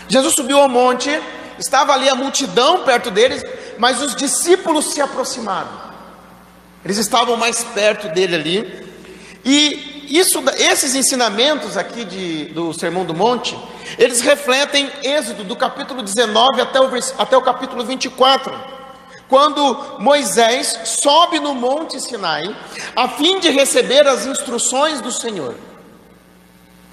Jesus 0.08 0.34
subiu 0.34 0.58
ao 0.58 0.68
monte, 0.68 1.10
estava 1.58 1.92
ali 1.92 2.08
a 2.08 2.14
multidão 2.14 2.84
perto 2.84 3.10
deles, 3.10 3.44
mas 3.78 4.02
os 4.02 4.14
discípulos 4.14 4.86
se 4.86 5.00
aproximaram. 5.00 5.89
Eles 6.84 6.96
estavam 6.96 7.36
mais 7.36 7.62
perto 7.62 8.08
dele 8.08 8.34
ali, 8.34 8.86
e 9.44 10.08
isso, 10.10 10.42
esses 10.58 10.94
ensinamentos 10.94 11.76
aqui 11.76 12.04
de, 12.04 12.46
do 12.46 12.72
Sermão 12.72 13.04
do 13.04 13.14
Monte, 13.14 13.56
eles 13.96 14.20
refletem 14.20 14.90
Êxodo 15.02 15.44
do 15.44 15.54
capítulo 15.54 16.02
19 16.02 16.60
até 16.60 16.80
o, 16.80 16.90
até 17.18 17.36
o 17.36 17.42
capítulo 17.42 17.84
24, 17.84 18.52
quando 19.28 19.98
Moisés 20.00 20.80
sobe 20.84 21.38
no 21.38 21.54
Monte 21.54 22.00
Sinai 22.00 22.42
a 22.96 23.08
fim 23.08 23.38
de 23.38 23.50
receber 23.50 24.06
as 24.06 24.26
instruções 24.26 25.00
do 25.00 25.12
Senhor. 25.12 25.54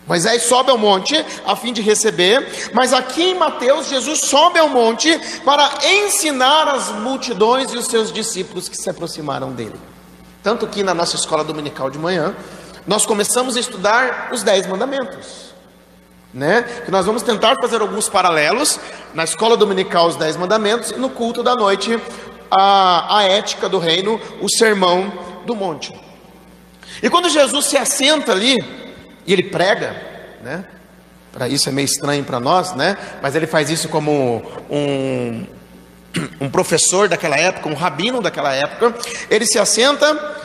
Moisés 0.08 0.44
sobe 0.44 0.72
ao 0.72 0.78
monte 0.78 1.14
a 1.46 1.56
fim 1.56 1.74
de 1.74 1.82
receber, 1.82 2.72
mas 2.74 2.94
aqui 2.94 3.24
em 3.24 3.36
Mateus, 3.36 3.90
Jesus 3.90 4.22
sobe 4.22 4.58
ao 4.58 4.70
monte 4.70 5.20
para 5.44 5.70
ensinar 5.84 6.68
as 6.70 6.90
multidões 6.92 7.74
e 7.74 7.78
os 7.78 7.88
seus 7.88 8.12
discípulos 8.12 8.70
que 8.70 8.78
se 8.78 8.90
aproximaram 8.90 9.52
dele. 9.52 9.76
Tanto 10.42 10.66
que 10.66 10.82
na 10.82 10.94
nossa 10.94 11.18
escola 11.18 11.44
dominical 11.44 11.90
de 11.90 12.00
manhã, 12.00 12.34
nós 12.88 13.06
começamos 13.06 13.58
a 13.58 13.60
estudar 13.60 14.30
os 14.32 14.44
Dez 14.44 14.66
Mandamentos. 14.66 15.48
Né? 16.34 16.62
Que 16.86 16.92
nós 16.92 17.06
vamos 17.06 17.22
tentar 17.22 17.56
fazer 17.62 17.82
alguns 17.82 18.08
paralelos 18.08 18.80
na 19.14 19.26
escola 19.26 19.58
dominical, 19.58 20.08
os 20.08 20.16
Dez 20.16 20.38
Mandamentos, 20.38 20.92
e 20.92 20.96
no 20.96 21.10
culto 21.10 21.44
da 21.44 21.54
noite, 21.54 22.00
a, 22.50 23.18
a 23.18 23.24
ética 23.24 23.68
do 23.68 23.78
reino, 23.78 24.22
o 24.42 24.50
sermão 24.50 25.12
do 25.46 25.54
monte. 25.54 25.94
E 27.04 27.10
quando 27.10 27.30
Jesus 27.30 27.66
se 27.66 27.78
assenta 27.78 28.32
ali, 28.32 28.56
e 29.27 29.34
ele 29.34 29.43
prega, 29.43 29.96
né? 30.41 30.65
Para 31.34 31.50
isso 31.50 31.67
é 31.67 31.72
meio 31.72 31.86
estranho 31.86 32.24
para 32.24 32.39
nós, 32.39 32.74
né? 32.74 32.98
Mas 33.22 33.36
ele 33.36 33.46
faz 33.46 33.69
isso 33.69 33.89
como 33.89 34.41
um, 34.72 35.46
um 36.41 36.50
professor 36.50 37.10
daquela 37.10 37.38
época, 37.38 37.67
um 37.67 37.75
rabino 37.75 38.22
daquela 38.22 38.53
época. 38.53 38.96
Ele 39.29 39.46
se 39.46 39.60
assenta 39.60 40.36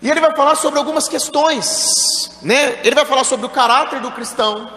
e 0.00 0.10
ele 0.10 0.20
vai 0.20 0.34
falar 0.34 0.56
sobre 0.56 0.78
algumas 0.78 1.08
questões, 1.08 2.30
né? 2.42 2.78
Ele 2.82 2.94
vai 2.94 3.04
falar 3.04 3.24
sobre 3.24 3.46
o 3.46 3.50
caráter 3.50 4.00
do 4.00 4.10
cristão, 4.10 4.68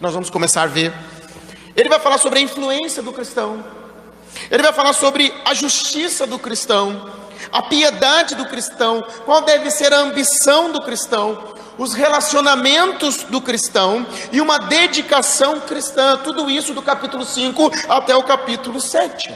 nós 0.00 0.14
vamos 0.14 0.30
começar 0.30 0.62
a 0.62 0.66
ver. 0.66 0.92
Ele 1.76 1.88
vai 1.88 2.00
falar 2.00 2.18
sobre 2.18 2.38
a 2.38 2.42
influência 2.42 3.02
do 3.02 3.12
cristão. 3.12 3.64
Ele 4.50 4.62
vai 4.62 4.72
falar 4.72 4.94
sobre 4.94 5.32
a 5.44 5.54
justiça 5.54 6.26
do 6.26 6.38
cristão, 6.38 7.10
a 7.52 7.62
piedade 7.62 8.34
do 8.34 8.46
cristão, 8.46 9.04
qual 9.24 9.42
deve 9.42 9.70
ser 9.70 9.92
a 9.92 9.98
ambição 9.98 10.72
do 10.72 10.82
cristão, 10.82 11.54
os 11.82 11.94
relacionamentos 11.94 13.24
do 13.24 13.40
cristão 13.40 14.06
e 14.30 14.40
uma 14.40 14.56
dedicação 14.56 15.58
cristã, 15.60 16.16
tudo 16.16 16.48
isso 16.48 16.72
do 16.72 16.80
capítulo 16.80 17.24
5 17.24 17.72
até 17.88 18.14
o 18.14 18.22
capítulo 18.22 18.80
7. 18.80 19.34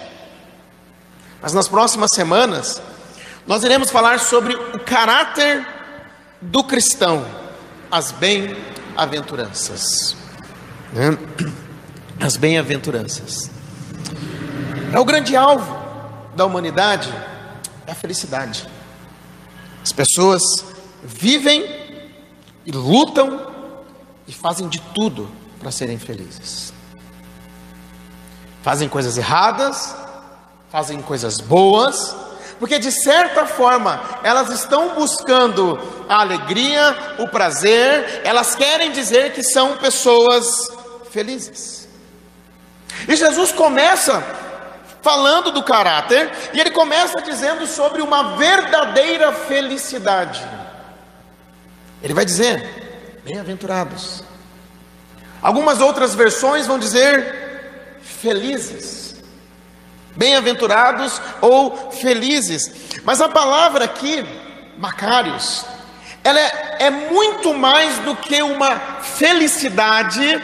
Mas 1.43 1.53
nas 1.53 1.67
próximas 1.67 2.13
semanas, 2.13 2.81
nós 3.47 3.65
iremos 3.65 3.91
falar 3.91 4.21
sobre 4.21 4.55
o 4.55 4.79
caráter 4.79 5.67
do 6.41 6.63
cristão, 6.63 7.27
as 7.91 8.13
bem-aventuranças. 8.13 10.15
Né? 10.93 11.19
As 12.21 12.37
bem-aventuranças. 12.37 13.51
É 14.93 15.01
o 15.01 15.05
grande 15.05 15.37
alvo 15.37 15.77
da 16.37 16.47
humanidade, 16.47 17.13
é 17.89 17.93
a 17.93 17.95
felicidade. 17.95 18.69
As 19.83 19.93
pessoas 19.93 20.43
vivem 21.03 21.86
e 22.67 22.73
lutam 22.73 23.47
e 24.27 24.33
fazem 24.33 24.69
de 24.69 24.81
tudo 24.93 25.31
para 25.61 25.71
serem 25.71 25.99
felizes. 25.99 26.73
Fazem 28.63 28.89
coisas 28.89 29.17
erradas, 29.17 29.95
fazem 30.69 31.01
coisas 31.01 31.41
boas, 31.41 32.17
porque 32.59 32.79
de 32.79 32.91
certa 32.91 33.47
forma 33.47 34.03
elas 34.25 34.51
estão 34.51 34.95
buscando 34.95 35.79
a 36.09 36.21
alegria, 36.21 37.15
o 37.21 37.29
prazer, 37.29 38.23
elas 38.25 38.57
querem 38.57 38.91
dizer 38.91 39.33
que 39.33 39.45
são 39.45 39.77
pessoas 39.77 40.69
felizes. 41.11 41.89
E 43.07 43.15
Jesus 43.15 43.53
começa 43.53 44.21
falando 45.03 45.53
do 45.53 45.63
caráter, 45.63 46.33
e 46.53 46.59
ele 46.59 46.73
começa 46.73 47.23
dizendo 47.23 47.65
sobre 47.65 48.03
uma 48.03 48.37
verdadeira 48.37 49.33
felicidade. 49.33 50.45
Ele 52.03 52.15
vai 52.15 52.25
dizer: 52.25 53.21
bem-aventurados. 53.25 54.23
Algumas 55.43 55.81
outras 55.81 56.15
versões 56.15 56.67
vão 56.67 56.79
dizer 56.79 58.01
felizes 58.03 59.07
bem-aventurados 60.17 61.21
ou 61.41 61.93
felizes. 61.93 62.73
Mas 63.05 63.21
a 63.21 63.29
palavra 63.29 63.85
aqui, 63.85 64.27
Macários, 64.79 65.65
ela 66.25 66.41
é, 66.41 66.77
é 66.81 66.91
muito 66.91 67.55
mais 67.55 67.99
do 68.01 68.17
que 68.17 68.43
uma 68.43 68.77
felicidade 69.01 70.43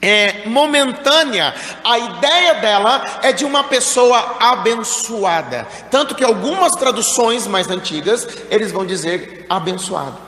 é, 0.00 0.46
momentânea. 0.46 1.54
A 1.84 1.98
ideia 1.98 2.54
dela 2.54 3.20
é 3.22 3.32
de 3.32 3.44
uma 3.44 3.64
pessoa 3.64 4.36
abençoada. 4.40 5.66
Tanto 5.90 6.14
que 6.14 6.24
algumas 6.24 6.72
traduções 6.72 7.46
mais 7.46 7.68
antigas, 7.68 8.26
eles 8.50 8.72
vão 8.72 8.84
dizer 8.84 9.46
abençoado. 9.48 10.27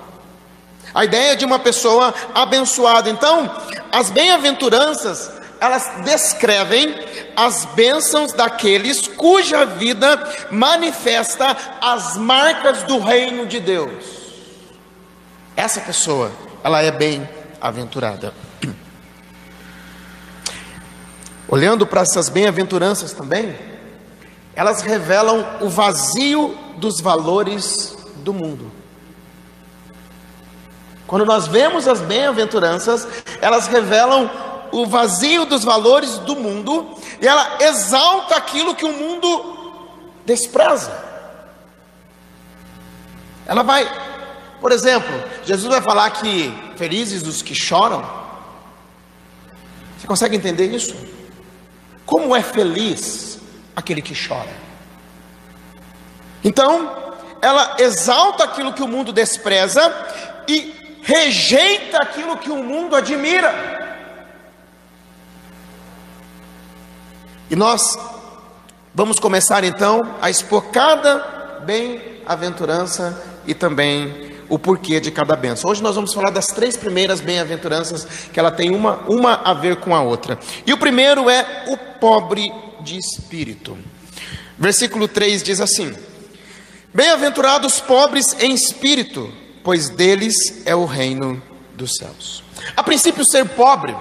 A 0.95 1.05
ideia 1.05 1.37
de 1.37 1.45
uma 1.45 1.59
pessoa 1.59 2.13
abençoada. 2.35 3.09
Então, 3.09 3.51
as 3.93 4.11
bem-aventuranças, 4.11 5.31
elas 5.61 5.91
descrevem 6.05 6.95
as 7.37 7.65
bênçãos 7.67 8.33
daqueles 8.33 9.07
cuja 9.07 9.65
vida 9.65 10.19
manifesta 10.51 11.57
as 11.81 12.17
marcas 12.17 12.83
do 12.85 12.99
reino 12.99 13.47
de 13.47 13.61
Deus. 13.61 14.21
Essa 15.57 15.81
pessoa, 15.81 16.33
ela 16.65 16.83
é 16.83 16.91
bem-aventurada. 16.91 18.33
Olhando 21.47 21.87
para 21.87 22.01
essas 22.01 22.29
bem-aventuranças 22.29 23.13
também, 23.13 23.57
elas 24.55 24.83
revelam 24.83 25.59
o 25.61 25.69
vazio 25.69 26.57
dos 26.77 27.01
valores 27.01 27.97
do 28.17 28.33
mundo. 28.33 28.80
Quando 31.11 31.27
nós 31.27 31.49
vemos 31.49 31.89
as 31.89 32.01
bem-aventuranças, 32.01 33.05
elas 33.41 33.67
revelam 33.67 34.31
o 34.71 34.87
vazio 34.87 35.45
dos 35.45 35.65
valores 35.65 36.19
do 36.19 36.37
mundo 36.37 36.97
e 37.21 37.27
ela 37.27 37.59
exalta 37.59 38.37
aquilo 38.37 38.77
que 38.77 38.85
o 38.85 38.93
mundo 38.93 39.75
despreza. 40.25 40.97
Ela 43.45 43.65
vai, 43.65 43.91
por 44.61 44.71
exemplo, 44.71 45.11
Jesus 45.45 45.69
vai 45.69 45.83
falar 45.83 46.11
que 46.11 46.57
felizes 46.77 47.27
os 47.27 47.43
que 47.43 47.57
choram. 47.57 48.09
Você 49.99 50.07
consegue 50.07 50.37
entender 50.37 50.73
isso? 50.73 50.95
Como 52.07 52.37
é 52.37 52.41
feliz 52.41 53.41
aquele 53.75 54.01
que 54.01 54.15
chora? 54.15 54.55
Então, 56.45 56.89
ela 57.43 57.79
exalta 57.81 58.45
aquilo 58.45 58.73
que 58.73 58.83
o 58.85 58.87
mundo 58.87 59.13
despreza 59.13 59.93
e 60.47 60.79
rejeita 61.03 61.99
aquilo 61.99 62.37
que 62.37 62.51
o 62.51 62.63
mundo 62.63 62.97
admira. 62.97 63.79
E 67.51 67.57
nós 67.57 67.99
vamos 68.95 69.19
começar 69.19 69.65
então 69.65 70.17
a 70.21 70.31
expor 70.31 70.71
cada 70.71 71.61
bem-aventurança 71.65 73.23
e 73.47 73.55
também 73.55 74.31
o 74.49 74.59
porquê 74.59 75.01
de 75.01 75.11
cada 75.11 75.37
benção. 75.37 75.71
Hoje 75.71 75.83
nós 75.83 75.95
vamos 75.95 76.13
falar 76.13 76.31
das 76.31 76.49
três 76.49 76.77
primeiras 76.77 77.21
bem-aventuranças, 77.21 78.07
que 78.33 78.39
ela 78.39 78.51
tem 78.51 78.75
uma, 78.75 78.97
uma 79.09 79.35
a 79.45 79.55
ver 79.55 79.77
com 79.77 79.95
a 79.95 80.03
outra. 80.03 80.39
E 80.67 80.73
o 80.73 80.79
primeiro 80.79 81.31
é 81.31 81.65
o 81.69 81.77
pobre 81.77 82.53
de 82.81 82.99
espírito. 82.99 83.79
Versículo 84.59 85.07
3 85.07 85.43
diz 85.43 85.61
assim: 85.61 85.95
Bem-aventurados 86.93 87.81
pobres 87.81 88.37
em 88.41 88.53
espírito, 88.53 89.33
pois 89.63 89.89
deles 89.89 90.63
é 90.65 90.75
o 90.75 90.85
reino 90.85 91.43
dos 91.75 91.97
céus. 91.97 92.43
A 92.77 92.83
princípio, 92.83 93.25
ser 93.25 93.49
pobre 93.51 93.95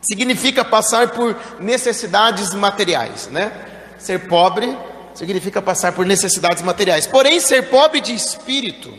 significa 0.00 0.64
passar 0.64 1.08
por 1.08 1.36
necessidades 1.60 2.54
materiais, 2.54 3.28
né? 3.28 3.52
Ser 3.98 4.28
pobre 4.28 4.76
significa 5.14 5.60
passar 5.60 5.92
por 5.92 6.06
necessidades 6.06 6.62
materiais. 6.62 7.06
Porém, 7.06 7.40
ser 7.40 7.68
pobre 7.68 8.00
de 8.00 8.14
espírito 8.14 8.92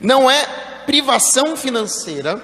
não 0.00 0.30
é 0.30 0.44
privação 0.86 1.56
financeira 1.56 2.40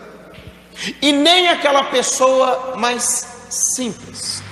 e 1.01 1.13
nem 1.13 1.49
aquela 1.49 1.85
pessoa 1.85 2.75
mais 2.77 3.27
simples. 3.49 4.43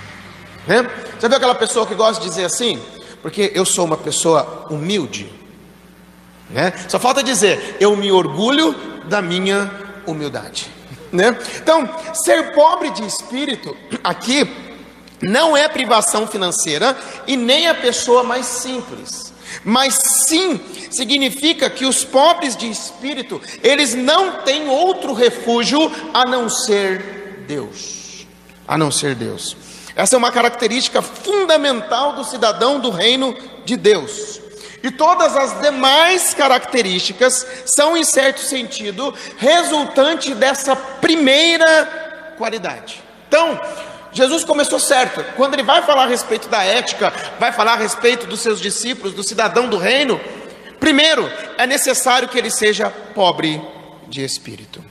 Né? 0.67 0.89
Já 1.21 1.29
viu 1.29 1.37
aquela 1.37 1.55
pessoa 1.55 1.87
que 1.87 1.95
gosta 1.95 2.23
de 2.23 2.29
dizer 2.29 2.45
assim? 2.45 2.81
Porque 3.21 3.53
eu 3.55 3.65
sou 3.65 3.85
uma 3.85 3.97
pessoa 3.97 4.67
humilde. 4.71 5.42
Né? 6.53 6.73
Só 6.89 6.99
falta 6.99 7.23
dizer, 7.23 7.77
eu 7.81 7.97
me 7.97 8.13
orgulho 8.13 8.75
da 9.09 9.23
minha 9.23 9.71
humildade. 10.07 10.69
Né? 11.11 11.37
Então, 11.57 11.89
ser 12.15 12.53
pobre 12.53 12.91
de 12.91 13.05
espírito 13.07 13.77
aqui 14.03 14.49
não 15.21 15.57
é 15.57 15.69
privação 15.69 16.27
financeira 16.27 16.97
e 17.27 17.37
nem 17.37 17.69
a 17.69 17.75
pessoa 17.75 18.23
mais 18.23 18.47
simples, 18.47 19.33
mas 19.65 19.95
sim 20.27 20.61
significa 20.91 21.71
que 21.71 21.87
os 21.87 22.05
pobres 22.05 22.57
de 22.57 22.69
espírito, 22.69 23.41
eles 23.63 23.95
não 23.95 24.43
têm 24.43 24.69
outro 24.69 25.13
refúgio 25.13 25.91
a 26.13 26.25
não 26.25 26.49
ser 26.49 27.45
Deus, 27.47 28.27
a 28.67 28.77
não 28.77 28.91
ser 28.91 29.15
Deus. 29.15 29.57
Essa 29.95 30.17
é 30.17 30.19
uma 30.19 30.33
característica 30.33 31.03
fundamental 31.03 32.15
do 32.15 32.25
cidadão 32.25 32.81
do 32.81 32.91
reino 32.91 33.37
de 33.65 33.77
Deus. 33.77 34.42
E 34.83 34.91
todas 34.91 35.37
as 35.37 35.61
demais 35.61 36.35
características 36.35 37.47
são, 37.67 37.97
em 37.97 38.03
certo 38.03 38.41
sentido, 38.41 39.15
resultante 39.39 40.35
dessa 40.35 40.75
primeira 40.75 42.35
qualidade. 42.37 43.01
Então, 43.29 43.61
Jesus 44.13 44.45
começou 44.45 44.81
certo. 44.81 45.25
Quando 45.37 45.55
ele 45.55 45.63
vai 45.63 45.83
falar 45.83 46.05
a 46.05 46.09
respeito 46.09 46.49
da 46.49 46.65
ética, 46.65 47.13
vai 47.39 47.53
falar 47.53 47.75
a 47.75 47.77
respeito 47.77 48.27
dos 48.27 48.41
seus 48.41 48.61
discípulos, 48.61 49.15
do 49.15 49.23
cidadão 49.23 49.69
do 49.69 49.79
reino, 49.79 50.21
primeiro, 50.81 51.31
é 51.57 51.67
necessário 51.67 52.29
que 52.29 52.37
ele 52.37 52.51
seja 52.51 52.91
pobre 52.91 53.63
de 54.09 54.25
espírito. 54.25 54.85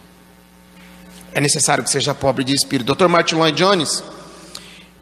É 1.34 1.40
necessário 1.40 1.84
que 1.84 1.90
seja 1.90 2.16
pobre 2.16 2.44
de 2.44 2.54
espírito. 2.54 2.96
Dr. 2.96 3.08
Martin 3.08 3.36
Lloyd 3.36 3.58
Jones, 3.58 4.04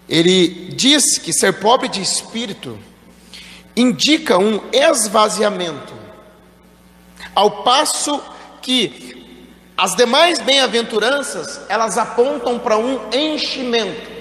ele 0.08 0.74
diz 0.76 1.18
que 1.18 1.32
ser 1.32 1.54
pobre 1.54 1.88
de 1.88 2.02
espírito 2.02 2.78
indica 3.76 4.38
um 4.38 4.60
esvaziamento, 4.72 5.94
ao 7.36 7.64
passo 7.64 8.22
que 8.62 9.18
as 9.78 9.96
demais 9.96 10.40
bem-aventuranças, 10.42 11.62
elas 11.70 11.98
apontam 11.98 12.60
para 12.60 12.78
um 12.78 13.00
enchimento. 13.14 14.12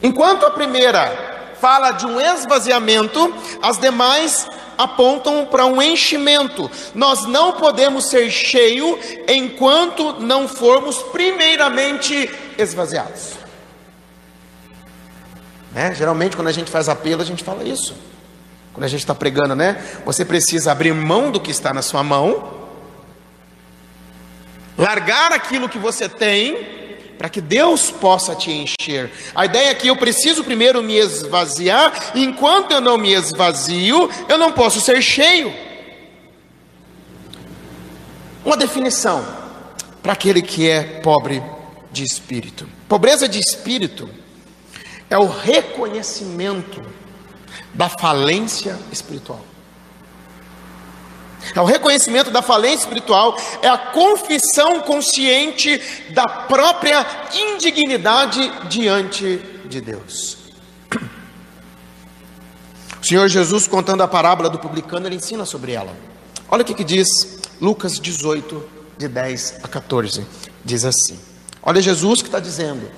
Enquanto 0.00 0.46
a 0.46 0.50
primeira 0.50 1.54
fala 1.60 1.90
de 1.92 2.06
um 2.06 2.20
esvaziamento, 2.20 3.34
as 3.60 3.78
demais 3.78 4.46
apontam 4.78 5.46
para 5.46 5.66
um 5.66 5.82
enchimento. 5.82 6.70
Nós 6.94 7.26
não 7.26 7.52
podemos 7.52 8.06
ser 8.06 8.30
cheio 8.30 8.98
enquanto 9.28 10.20
não 10.20 10.46
formos 10.46 10.98
primeiramente 11.04 12.30
esvaziados. 12.56 13.41
Né? 15.74 15.94
Geralmente, 15.94 16.36
quando 16.36 16.48
a 16.48 16.52
gente 16.52 16.70
faz 16.70 16.88
apelo, 16.88 17.22
a 17.22 17.24
gente 17.24 17.42
fala 17.42 17.64
isso. 17.64 17.94
Quando 18.72 18.84
a 18.84 18.88
gente 18.88 19.00
está 19.00 19.14
pregando, 19.14 19.54
né? 19.54 19.82
Você 20.04 20.24
precisa 20.24 20.72
abrir 20.72 20.94
mão 20.94 21.30
do 21.30 21.40
que 21.40 21.50
está 21.50 21.74
na 21.74 21.82
sua 21.82 22.02
mão, 22.02 22.62
largar 24.78 25.32
aquilo 25.32 25.68
que 25.68 25.78
você 25.78 26.08
tem, 26.08 26.80
para 27.18 27.28
que 27.28 27.40
Deus 27.40 27.90
possa 27.90 28.34
te 28.34 28.50
encher. 28.50 29.10
A 29.34 29.44
ideia 29.44 29.70
é 29.70 29.74
que 29.74 29.88
eu 29.88 29.96
preciso 29.96 30.42
primeiro 30.42 30.82
me 30.82 30.96
esvaziar, 30.96 32.12
e 32.14 32.24
enquanto 32.24 32.72
eu 32.72 32.80
não 32.80 32.96
me 32.96 33.12
esvazio, 33.12 34.10
eu 34.28 34.38
não 34.38 34.52
posso 34.52 34.80
ser 34.80 35.02
cheio. 35.02 35.52
Uma 38.44 38.56
definição 38.56 39.24
para 40.02 40.14
aquele 40.14 40.42
que 40.42 40.68
é 40.68 40.82
pobre 41.00 41.42
de 41.92 42.02
espírito: 42.02 42.66
pobreza 42.88 43.28
de 43.28 43.38
espírito 43.38 44.08
é 45.12 45.18
o 45.18 45.26
reconhecimento 45.26 46.82
da 47.74 47.86
falência 47.86 48.78
espiritual. 48.90 49.44
É 51.54 51.60
o 51.60 51.66
reconhecimento 51.66 52.30
da 52.30 52.40
falência 52.40 52.84
espiritual, 52.84 53.36
é 53.60 53.68
a 53.68 53.76
confissão 53.76 54.80
consciente 54.80 55.80
da 56.14 56.26
própria 56.26 57.04
indignidade 57.34 58.40
diante 58.68 59.38
de 59.66 59.82
Deus. 59.82 60.38
O 63.02 63.04
Senhor 63.04 63.28
Jesus, 63.28 63.66
contando 63.66 64.02
a 64.02 64.08
parábola 64.08 64.48
do 64.48 64.58
publicano, 64.58 65.06
ele 65.06 65.16
ensina 65.16 65.44
sobre 65.44 65.72
ela. 65.72 65.94
Olha 66.48 66.62
o 66.62 66.64
que, 66.64 66.72
que 66.72 66.84
diz 66.84 67.08
Lucas 67.60 68.00
18, 68.00 68.64
de 68.96 69.08
10 69.08 69.60
a 69.62 69.68
14. 69.68 70.26
Diz 70.64 70.86
assim: 70.86 71.18
Olha 71.62 71.82
Jesus 71.82 72.22
que 72.22 72.28
está 72.28 72.40
dizendo: 72.40 72.88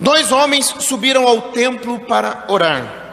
Dois 0.00 0.30
homens 0.30 0.72
subiram 0.80 1.26
ao 1.26 1.42
templo 1.50 1.98
para 2.00 2.44
orar. 2.48 3.08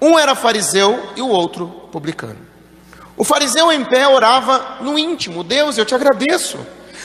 Um 0.00 0.18
era 0.18 0.34
fariseu 0.34 1.10
e 1.16 1.22
o 1.22 1.28
outro 1.28 1.66
publicano. 1.90 2.38
O 3.16 3.24
fariseu 3.24 3.72
em 3.72 3.84
pé 3.84 4.06
orava 4.06 4.78
no 4.80 4.98
íntimo: 4.98 5.42
Deus, 5.42 5.78
eu 5.78 5.84
te 5.84 5.94
agradeço, 5.94 6.58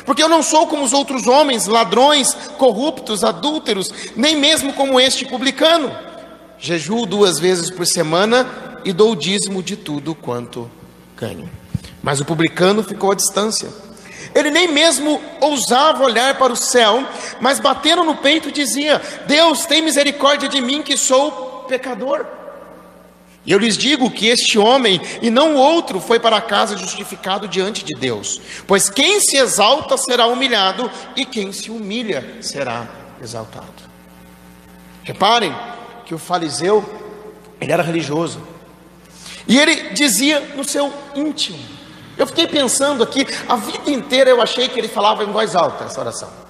porque 0.06 0.22
eu 0.22 0.30
não 0.30 0.44
sou 0.44 0.68
como 0.68 0.84
os 0.84 0.94
outros 0.94 1.28
homens, 1.28 1.66
ladrões, 1.66 2.34
corruptos, 2.58 3.24
adúlteros, 3.24 3.92
nem 4.16 4.36
mesmo 4.36 4.74
como 4.74 5.00
este 5.00 5.26
publicano. 5.26 5.92
Jejuo 6.60 7.06
duas 7.06 7.40
vezes 7.40 7.70
por 7.70 7.86
semana 7.86 8.48
e 8.86 8.94
dou 8.94 9.12
o 9.12 9.16
dízimo 9.16 9.64
de 9.64 9.76
tudo 9.76 10.14
quanto 10.14 10.70
ganho. 11.16 11.50
Mas 12.02 12.20
o 12.20 12.26
publicano 12.26 12.84
ficou 12.84 13.12
à 13.12 13.16
distância 13.16 13.70
ele 14.38 14.52
nem 14.52 14.68
mesmo 14.68 15.22
ousava 15.42 16.04
olhar 16.04 16.38
para 16.38 16.54
o 16.54 16.56
céu, 16.56 17.04
mas 17.40 17.60
batendo 17.60 18.04
no 18.04 18.18
peito 18.18 18.52
dizia: 18.52 19.02
Deus, 19.26 19.66
tem 19.66 19.82
misericórdia 19.82 20.48
de 20.48 20.62
mim 20.62 20.84
que 20.84 20.96
sou 20.96 21.66
pecador. 21.68 22.26
E 23.46 23.52
eu 23.52 23.58
lhes 23.58 23.78
digo 23.78 24.12
que 24.12 24.28
este 24.28 24.60
homem 24.60 25.02
e 25.22 25.30
não 25.30 25.56
outro 25.56 26.02
foi 26.02 26.20
para 26.20 26.42
casa 26.42 26.78
justificado 26.78 27.48
diante 27.48 27.84
de 27.84 27.96
Deus, 27.96 28.42
pois 28.68 28.90
quem 28.90 29.22
se 29.22 29.38
exalta 29.38 29.98
será 29.98 30.28
humilhado 30.28 30.92
e 31.16 31.26
quem 31.26 31.52
se 31.54 31.72
humilha 31.72 32.38
será 32.42 32.88
exaltado. 33.22 33.88
Reparem 35.04 35.56
que 36.06 36.14
o 36.14 36.18
fariseu, 36.18 36.84
ele 37.60 37.72
era 37.72 37.82
religioso. 37.82 38.42
E 39.48 39.58
ele 39.58 39.92
dizia 39.94 40.42
no 40.56 40.66
seu 40.66 40.94
íntimo. 41.16 41.77
Eu 42.18 42.26
fiquei 42.26 42.48
pensando 42.48 43.04
aqui, 43.04 43.28
a 43.48 43.56
vida 43.56 43.92
inteira 43.92 44.30
eu 44.30 44.42
achei 44.42 44.68
que 44.68 44.80
ele 44.80 44.88
falava 44.88 45.24
em 45.24 45.32
voz 45.32 45.56
alta 45.56 45.86
essa 45.86 46.00
oração. 46.00 46.48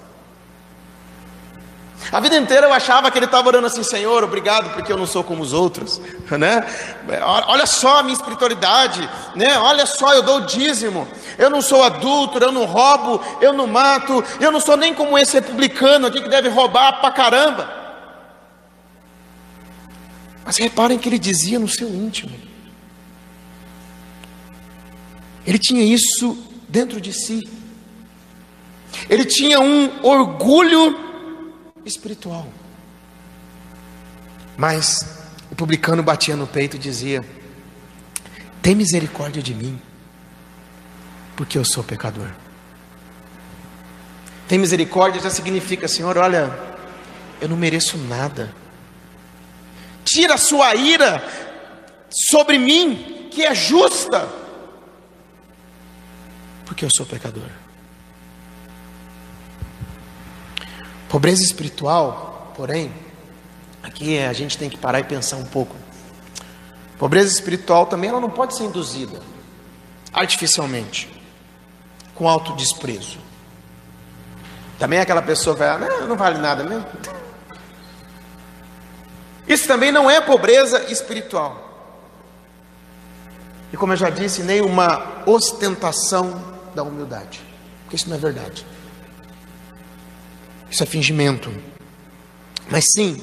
A 2.11 2.21
vida 2.21 2.37
inteira 2.37 2.67
eu 2.67 2.73
achava 2.73 3.11
que 3.11 3.17
ele 3.17 3.25
estava 3.25 3.49
orando 3.49 3.67
assim, 3.67 3.83
Senhor, 3.83 4.23
obrigado 4.23 4.73
porque 4.73 4.91
eu 4.91 4.97
não 4.97 5.05
sou 5.05 5.23
como 5.23 5.43
os 5.43 5.51
outros, 5.51 5.99
né? 6.31 6.65
Olha 7.47 7.65
só 7.65 7.99
a 7.99 8.03
minha 8.03 8.15
espiritualidade, 8.15 9.09
né? 9.35 9.57
Olha 9.59 9.85
só, 9.85 10.13
eu 10.13 10.23
dou 10.23 10.37
o 10.37 10.45
dízimo, 10.45 11.07
eu 11.37 11.49
não 11.49 11.61
sou 11.61 11.83
adulto, 11.83 12.37
eu 12.37 12.51
não 12.51 12.65
roubo, 12.65 13.21
eu 13.41 13.51
não 13.51 13.67
mato, 13.67 14.23
eu 14.39 14.51
não 14.51 14.59
sou 14.59 14.77
nem 14.77 14.93
como 14.93 15.17
esse 15.17 15.33
republicano 15.33 16.07
aqui 16.07 16.21
que 16.21 16.29
deve 16.29 16.47
roubar 16.47 17.01
pra 17.01 17.11
caramba. 17.11 17.69
Mas 20.45 20.55
reparem 20.57 20.97
que 20.97 21.09
ele 21.09 21.19
dizia 21.19 21.59
no 21.59 21.67
seu 21.67 21.89
íntimo. 21.89 22.46
Ele 25.47 25.57
tinha 25.57 25.81
isso 25.81 26.37
dentro 26.67 26.99
de 26.99 27.13
si. 27.13 27.49
Ele 29.09 29.23
tinha 29.23 29.61
um 29.61 30.05
orgulho 30.05 30.99
espiritual. 31.85 32.45
Mas 34.57 35.05
o 35.49 35.55
publicano 35.55 36.03
batia 36.03 36.35
no 36.35 36.45
peito 36.45 36.75
e 36.75 36.79
dizia: 36.79 37.23
Tem 38.61 38.75
misericórdia 38.75 39.41
de 39.41 39.53
mim, 39.53 39.81
porque 41.37 41.57
eu 41.57 41.63
sou 41.63 41.81
pecador. 41.81 42.29
Tem 44.49 44.59
misericórdia 44.59 45.21
já 45.21 45.29
significa, 45.29 45.87
Senhor, 45.87 46.17
olha, 46.17 46.57
eu 47.39 47.47
não 47.47 47.55
mereço 47.55 47.97
nada. 47.97 48.53
Tira 50.03 50.33
a 50.33 50.37
sua 50.37 50.75
ira 50.75 51.23
sobre 52.09 52.57
mim, 52.57 53.29
que 53.31 53.43
é 53.43 53.53
justa, 53.53 54.27
porque 56.67 56.83
eu 56.83 56.89
sou 56.93 57.05
pecador. 57.05 57.49
Pobreza 61.09 61.41
espiritual, 61.41 62.51
porém, 62.55 62.93
aqui 63.81 64.19
a 64.19 64.33
gente 64.33 64.57
tem 64.57 64.69
que 64.69 64.77
parar 64.77 64.99
e 64.99 65.05
pensar 65.05 65.37
um 65.37 65.45
pouco. 65.45 65.73
Pobreza 66.99 67.33
espiritual 67.33 67.85
também 67.85 68.09
ela 68.09 68.19
não 68.19 68.29
pode 68.29 68.55
ser 68.55 68.65
induzida 68.65 69.19
artificialmente, 70.11 71.09
com 72.13 72.27
alto 72.27 72.53
desprezo. 72.55 73.19
Também 74.77 74.99
aquela 74.99 75.21
pessoa 75.21 75.55
vai, 75.55 75.69
ah, 75.69 75.77
não, 75.77 76.07
não 76.07 76.17
vale 76.17 76.37
nada 76.37 76.63
mesmo. 76.63 76.85
Isso 79.47 79.65
também 79.67 79.91
não 79.91 80.09
é 80.09 80.19
pobreza 80.19 80.91
espiritual. 80.91 81.63
E 83.71 83.77
como 83.77 83.93
eu 83.93 83.97
já 83.97 84.09
disse, 84.09 84.43
nem 84.43 84.61
uma 84.61 85.23
ostentação 85.25 86.56
da 86.77 86.83
humildade, 86.83 87.41
porque 87.83 87.95
isso 87.95 88.07
não 88.07 88.15
é 88.15 88.19
verdade. 88.19 88.63
Isso 90.69 90.83
é 90.83 90.85
fingimento. 90.85 91.51
Mas 92.69 92.85
sim, 92.95 93.19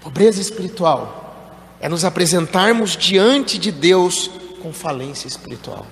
pobreza 0.00 0.40
espiritual 0.40 1.76
é 1.80 1.88
nos 1.88 2.04
apresentarmos 2.04 2.96
diante 2.96 3.56
de 3.56 3.70
Deus 3.70 4.28
com 4.60 4.72
falência 4.72 5.28
espiritual. 5.28 5.86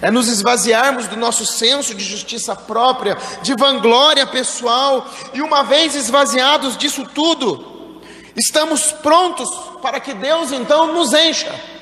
É 0.00 0.10
nos 0.10 0.28
esvaziarmos 0.28 1.08
do 1.08 1.16
nosso 1.16 1.44
senso 1.44 1.94
de 1.94 2.02
justiça 2.02 2.56
própria, 2.56 3.18
de 3.42 3.54
vanglória 3.54 4.26
pessoal, 4.26 5.06
e 5.34 5.42
uma 5.42 5.62
vez 5.62 5.94
esvaziados 5.94 6.74
disso 6.74 7.04
tudo, 7.14 8.00
estamos 8.34 8.92
prontos 8.92 9.50
para 9.82 10.00
que 10.00 10.14
Deus 10.14 10.52
então 10.52 10.94
nos 10.94 11.12
encha. 11.12 11.73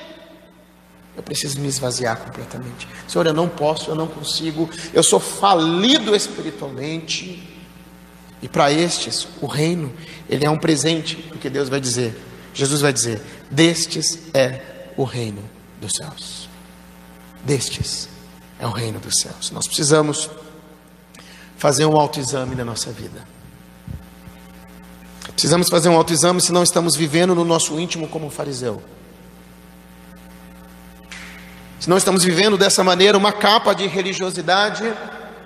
Eu 1.22 1.24
preciso 1.24 1.60
me 1.60 1.68
esvaziar 1.68 2.16
completamente. 2.16 2.88
Senhor, 3.06 3.24
eu 3.24 3.32
não 3.32 3.48
posso, 3.48 3.88
eu 3.90 3.94
não 3.94 4.08
consigo, 4.08 4.68
eu 4.92 5.04
sou 5.04 5.20
falido 5.20 6.16
espiritualmente. 6.16 7.48
E 8.42 8.48
para 8.48 8.72
estes, 8.72 9.28
o 9.40 9.46
reino, 9.46 9.94
ele 10.28 10.44
é 10.44 10.50
um 10.50 10.58
presente, 10.58 11.14
porque 11.14 11.48
Deus 11.48 11.68
vai 11.68 11.80
dizer, 11.80 12.20
Jesus 12.52 12.80
vai 12.80 12.92
dizer: 12.92 13.22
destes 13.48 14.18
é 14.34 14.60
o 14.96 15.04
reino 15.04 15.48
dos 15.80 15.92
céus. 15.94 16.48
Destes 17.44 18.08
é 18.58 18.66
o 18.66 18.70
reino 18.70 18.98
dos 18.98 19.20
céus. 19.20 19.52
Nós 19.52 19.68
precisamos 19.68 20.28
fazer 21.56 21.86
um 21.86 21.96
autoexame 21.96 22.56
da 22.56 22.64
nossa 22.64 22.90
vida. 22.90 23.24
Precisamos 25.32 25.68
fazer 25.68 25.88
um 25.88 25.96
autoexame 25.96 26.40
se 26.40 26.50
não 26.50 26.64
estamos 26.64 26.96
vivendo 26.96 27.32
no 27.32 27.44
nosso 27.44 27.78
íntimo 27.78 28.08
como 28.08 28.28
fariseu. 28.28 28.82
Se 31.82 31.90
não 31.90 31.96
estamos 31.96 32.22
vivendo 32.22 32.56
dessa 32.56 32.84
maneira 32.84 33.18
uma 33.18 33.32
capa 33.32 33.74
de 33.74 33.88
religiosidade, 33.88 34.84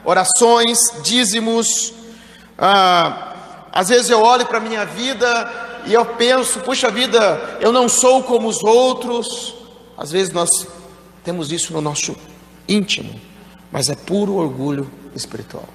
orações, 0.04 0.78
dízimos, 1.02 1.94
ah, 2.58 3.36
às 3.72 3.88
vezes 3.88 4.10
eu 4.10 4.20
olho 4.20 4.44
para 4.44 4.58
a 4.58 4.60
minha 4.60 4.84
vida 4.84 5.80
e 5.86 5.94
eu 5.94 6.04
penso, 6.04 6.60
puxa 6.60 6.90
vida, 6.90 7.56
eu 7.58 7.72
não 7.72 7.88
sou 7.88 8.22
como 8.22 8.48
os 8.48 8.62
outros. 8.62 9.54
Às 9.96 10.12
vezes 10.12 10.30
nós 10.30 10.50
temos 11.24 11.50
isso 11.50 11.72
no 11.72 11.80
nosso 11.80 12.14
íntimo, 12.68 13.18
mas 13.72 13.88
é 13.88 13.94
puro 13.94 14.34
orgulho 14.34 14.90
espiritual. 15.14 15.66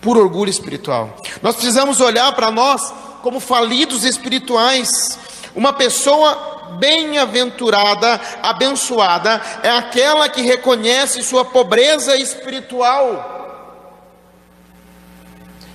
Puro 0.00 0.20
orgulho 0.20 0.48
espiritual. 0.48 1.16
Nós 1.42 1.56
precisamos 1.56 2.00
olhar 2.00 2.32
para 2.36 2.52
nós 2.52 2.94
como 3.20 3.40
falidos 3.40 4.04
espirituais. 4.04 5.18
Uma 5.54 5.72
pessoa 5.72 6.76
bem-aventurada, 6.78 8.20
abençoada, 8.42 9.40
é 9.62 9.70
aquela 9.70 10.28
que 10.28 10.42
reconhece 10.42 11.22
sua 11.22 11.44
pobreza 11.44 12.16
espiritual 12.16 13.38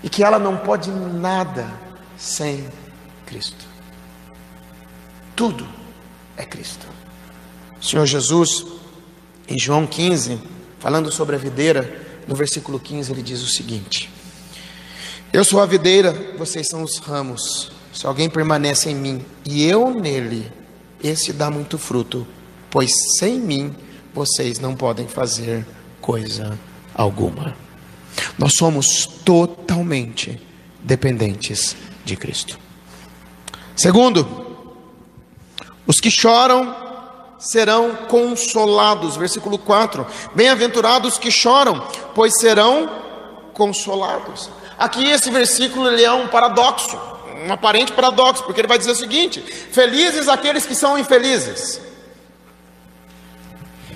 e 0.02 0.10
que 0.10 0.24
ela 0.24 0.40
não 0.40 0.58
pode 0.58 0.92
nada 0.92 1.68
sem 2.18 2.70
Cristo. 3.26 3.66
Tudo 5.36 5.68
é 6.38 6.46
Cristo. 6.46 6.86
O 7.80 7.84
Senhor 7.84 8.06
Jesus, 8.06 8.66
em 9.48 9.60
João 9.60 9.86
15, 9.86 10.40
falando 10.80 11.12
sobre 11.12 11.36
a 11.36 11.40
videira, 11.40 12.06
no 12.28 12.36
versículo 12.36 12.80
15, 12.80 13.12
ele 13.12 13.22
diz 13.22 13.42
o 13.42 13.48
seguinte: 13.48 14.10
Eu 15.34 15.44
sou 15.44 15.62
a 15.62 15.66
videira, 15.66 16.14
vocês 16.38 16.68
são 16.68 16.84
os 16.84 16.98
ramos. 17.00 17.75
Se 17.96 18.06
alguém 18.06 18.30
permanece 18.30 18.90
em 18.90 18.96
mim 18.96 19.26
e 19.46 19.64
eu 19.64 19.90
nele, 19.90 20.52
esse 21.02 21.32
dá 21.32 21.50
muito 21.50 21.78
fruto, 21.78 22.28
pois 22.70 22.92
sem 23.18 23.40
mim 23.40 23.74
vocês 24.14 24.60
não 24.60 24.76
podem 24.76 25.08
fazer 25.08 25.66
coisa 26.02 26.60
alguma. 26.94 27.56
Nós 28.38 28.56
somos 28.56 29.06
totalmente 29.24 30.42
dependentes 30.84 31.74
de 32.04 32.18
Cristo. 32.18 32.60
Segundo, 33.78 34.68
os 35.88 36.02
que 36.02 36.12
choram 36.12 36.76
serão 37.40 37.96
consolados. 38.10 39.16
Versículo 39.16 39.58
4: 39.58 40.06
Bem-aventurados 40.36 41.18
que 41.18 41.32
choram, 41.32 41.88
pois 42.14 42.38
serão 42.42 42.90
consolados. 43.54 44.50
Aqui 44.78 45.10
esse 45.10 45.32
versículo 45.32 45.88
ele 45.88 46.04
é 46.04 46.12
um 46.12 46.28
paradoxo 46.28 47.15
um 47.46 47.54
aparente 47.54 47.94
paradoxo, 47.94 48.44
porque 48.44 48.62
ele 48.62 48.68
vai 48.68 48.78
dizer 48.78 48.92
o 48.92 48.96
seguinte: 48.96 49.42
felizes 49.42 50.28
aqueles 50.28 50.66
que 50.66 50.76
são 50.76 50.98
infelizes. 50.98 51.80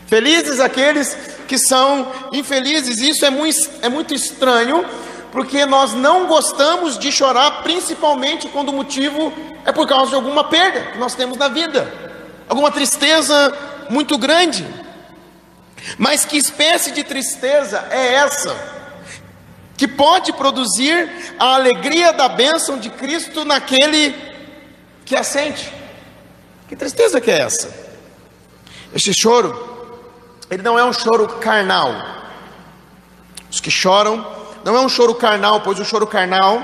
Felizes 0.07 0.59
aqueles 0.59 1.15
que 1.47 1.57
são 1.57 2.12
infelizes. 2.31 2.99
Isso 2.99 3.25
é 3.25 3.29
muito, 3.29 3.69
é 3.81 3.89
muito 3.89 4.13
estranho, 4.13 4.85
porque 5.31 5.65
nós 5.65 5.93
não 5.93 6.27
gostamos 6.27 6.97
de 6.97 7.12
chorar, 7.12 7.63
principalmente 7.63 8.47
quando 8.47 8.69
o 8.69 8.73
motivo 8.73 9.33
é 9.65 9.71
por 9.71 9.88
causa 9.88 10.09
de 10.09 10.15
alguma 10.15 10.43
perda 10.43 10.91
que 10.91 10.97
nós 10.97 11.15
temos 11.15 11.38
na 11.38 11.47
vida, 11.47 11.91
alguma 12.47 12.71
tristeza 12.71 13.53
muito 13.89 14.17
grande. 14.17 14.65
Mas 15.97 16.25
que 16.25 16.38
espécie 16.38 16.91
de 16.91 17.03
tristeza 17.03 17.88
é 17.89 18.13
essa? 18.15 18.78
Que 19.79 19.87
pode 19.87 20.33
produzir 20.33 21.09
a 21.39 21.55
alegria 21.55 22.11
da 22.11 22.27
bênção 22.27 22.77
de 22.77 22.89
Cristo 22.89 23.45
naquele 23.45 24.13
que 25.05 25.15
a 25.15 25.23
sente. 25.23 25.73
Que 26.67 26.75
tristeza 26.75 27.21
que 27.21 27.31
é 27.31 27.39
essa? 27.39 27.73
Este 28.93 29.13
choro, 29.13 29.57
ele 30.51 30.61
não 30.61 30.77
é 30.77 30.83
um 30.83 30.91
choro 30.91 31.29
carnal. 31.39 31.95
Os 33.49 33.61
que 33.61 33.71
choram, 33.71 34.27
não 34.65 34.75
é 34.75 34.81
um 34.81 34.89
choro 34.89 35.15
carnal, 35.15 35.61
pois 35.61 35.79
o 35.79 35.85
choro 35.85 36.05
carnal, 36.05 36.61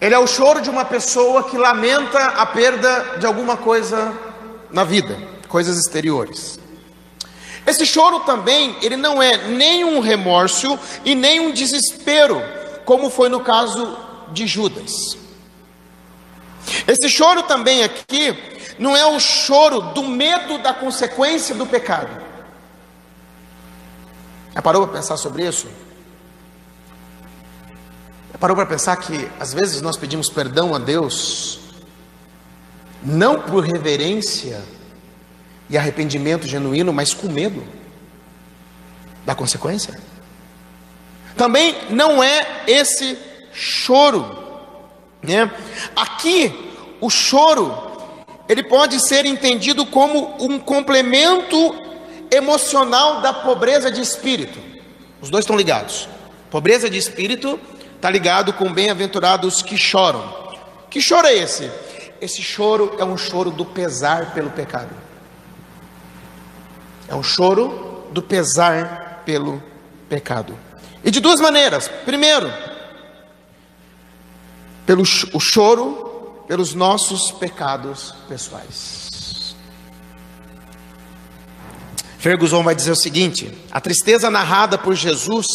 ele 0.00 0.14
é 0.14 0.18
o 0.18 0.26
choro 0.26 0.62
de 0.62 0.70
uma 0.70 0.86
pessoa 0.86 1.44
que 1.44 1.58
lamenta 1.58 2.18
a 2.18 2.46
perda 2.46 3.18
de 3.18 3.26
alguma 3.26 3.58
coisa 3.58 4.18
na 4.70 4.82
vida, 4.82 5.18
coisas 5.46 5.76
exteriores. 5.76 6.58
Esse 7.66 7.86
choro 7.86 8.20
também, 8.20 8.76
ele 8.82 8.96
não 8.96 9.22
é 9.22 9.36
nem 9.48 9.84
um 9.84 10.00
remorso 10.00 10.78
e 11.04 11.14
nem 11.14 11.40
um 11.40 11.52
desespero, 11.52 12.42
como 12.84 13.08
foi 13.08 13.28
no 13.28 13.40
caso 13.40 13.96
de 14.32 14.46
Judas. 14.46 15.16
Esse 16.86 17.08
choro 17.08 17.44
também 17.44 17.84
aqui 17.84 18.36
não 18.78 18.96
é 18.96 19.06
o 19.06 19.18
choro 19.20 19.80
do 19.92 20.02
medo 20.02 20.58
da 20.58 20.74
consequência 20.74 21.54
do 21.54 21.66
pecado. 21.66 22.10
Já 24.54 24.60
parou 24.60 24.86
para 24.86 24.98
pensar 24.98 25.16
sobre 25.16 25.46
isso? 25.46 25.68
Já 28.32 28.38
parou 28.38 28.56
para 28.56 28.66
pensar 28.66 28.96
que 28.96 29.30
às 29.38 29.54
vezes 29.54 29.80
nós 29.80 29.96
pedimos 29.96 30.28
perdão 30.28 30.74
a 30.74 30.78
Deus, 30.78 31.60
não 33.02 33.40
por 33.40 33.64
reverência 33.64 34.62
e 35.68 35.78
arrependimento 35.78 36.46
genuíno, 36.46 36.92
mas 36.92 37.14
com 37.14 37.28
medo 37.28 37.62
da 39.24 39.34
consequência? 39.34 39.98
Também 41.36 41.74
não 41.90 42.22
é 42.22 42.64
esse 42.66 43.18
choro, 43.52 44.38
né? 45.22 45.50
Aqui 45.96 46.52
o 47.00 47.08
choro 47.08 47.90
ele 48.48 48.62
pode 48.62 49.00
ser 49.00 49.24
entendido 49.24 49.86
como 49.86 50.36
um 50.38 50.58
complemento 50.58 51.74
emocional 52.30 53.20
da 53.20 53.32
pobreza 53.32 53.90
de 53.90 54.00
espírito. 54.00 54.58
Os 55.20 55.30
dois 55.30 55.44
estão 55.44 55.56
ligados. 55.56 56.08
Pobreza 56.50 56.90
de 56.90 56.98
espírito 56.98 57.58
está 57.96 58.10
ligado 58.10 58.52
com 58.52 58.72
bem-aventurados 58.72 59.62
que 59.62 59.76
choram. 59.76 60.42
Que 60.90 61.00
choro 61.00 61.26
é 61.26 61.34
esse? 61.34 61.70
Esse 62.20 62.42
choro 62.42 62.94
é 62.98 63.04
um 63.04 63.16
choro 63.16 63.50
do 63.50 63.64
pesar 63.64 64.34
pelo 64.34 64.50
pecado. 64.50 64.90
É 67.12 67.14
um 67.14 67.22
choro 67.22 68.08
do 68.10 68.22
pesar 68.22 69.22
pelo 69.26 69.62
pecado. 70.08 70.58
E 71.04 71.10
de 71.10 71.20
duas 71.20 71.42
maneiras. 71.42 71.86
Primeiro, 72.06 72.50
pelo 74.86 75.02
o 75.02 75.38
choro 75.38 76.44
pelos 76.48 76.72
nossos 76.72 77.30
pecados 77.30 78.14
pessoais. 78.26 79.54
Ferguson 82.18 82.62
vai 82.62 82.74
dizer 82.74 82.92
o 82.92 82.96
seguinte: 82.96 83.52
a 83.70 83.78
tristeza 83.78 84.30
narrada 84.30 84.78
por 84.78 84.94
Jesus 84.94 85.46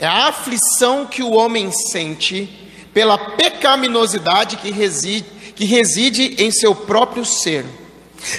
é 0.00 0.06
a 0.06 0.26
aflição 0.30 1.06
que 1.06 1.22
o 1.22 1.30
homem 1.30 1.70
sente 1.70 2.72
pela 2.92 3.36
pecaminosidade 3.36 4.56
que 4.56 4.72
reside, 4.72 5.26
que 5.54 5.64
reside 5.64 6.42
em 6.42 6.50
seu 6.50 6.74
próprio 6.74 7.24
ser. 7.24 7.64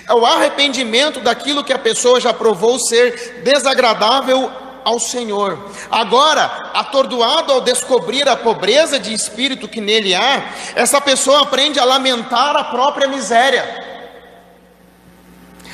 É 0.07 0.13
o 0.13 0.25
arrependimento 0.25 1.19
daquilo 1.19 1.63
que 1.63 1.73
a 1.73 1.79
pessoa 1.79 2.19
já 2.19 2.33
provou 2.33 2.79
ser 2.79 3.41
desagradável 3.43 4.51
ao 4.83 4.99
Senhor. 4.99 5.69
Agora, 5.89 6.71
atordoado 6.73 7.51
ao 7.51 7.61
descobrir 7.61 8.27
a 8.27 8.35
pobreza 8.35 8.99
de 8.99 9.13
espírito 9.13 9.67
que 9.67 9.81
nele 9.81 10.13
há, 10.15 10.43
essa 10.75 10.99
pessoa 10.99 11.41
aprende 11.43 11.79
a 11.79 11.85
lamentar 11.85 12.55
a 12.55 12.65
própria 12.65 13.07
miséria. 13.07 13.89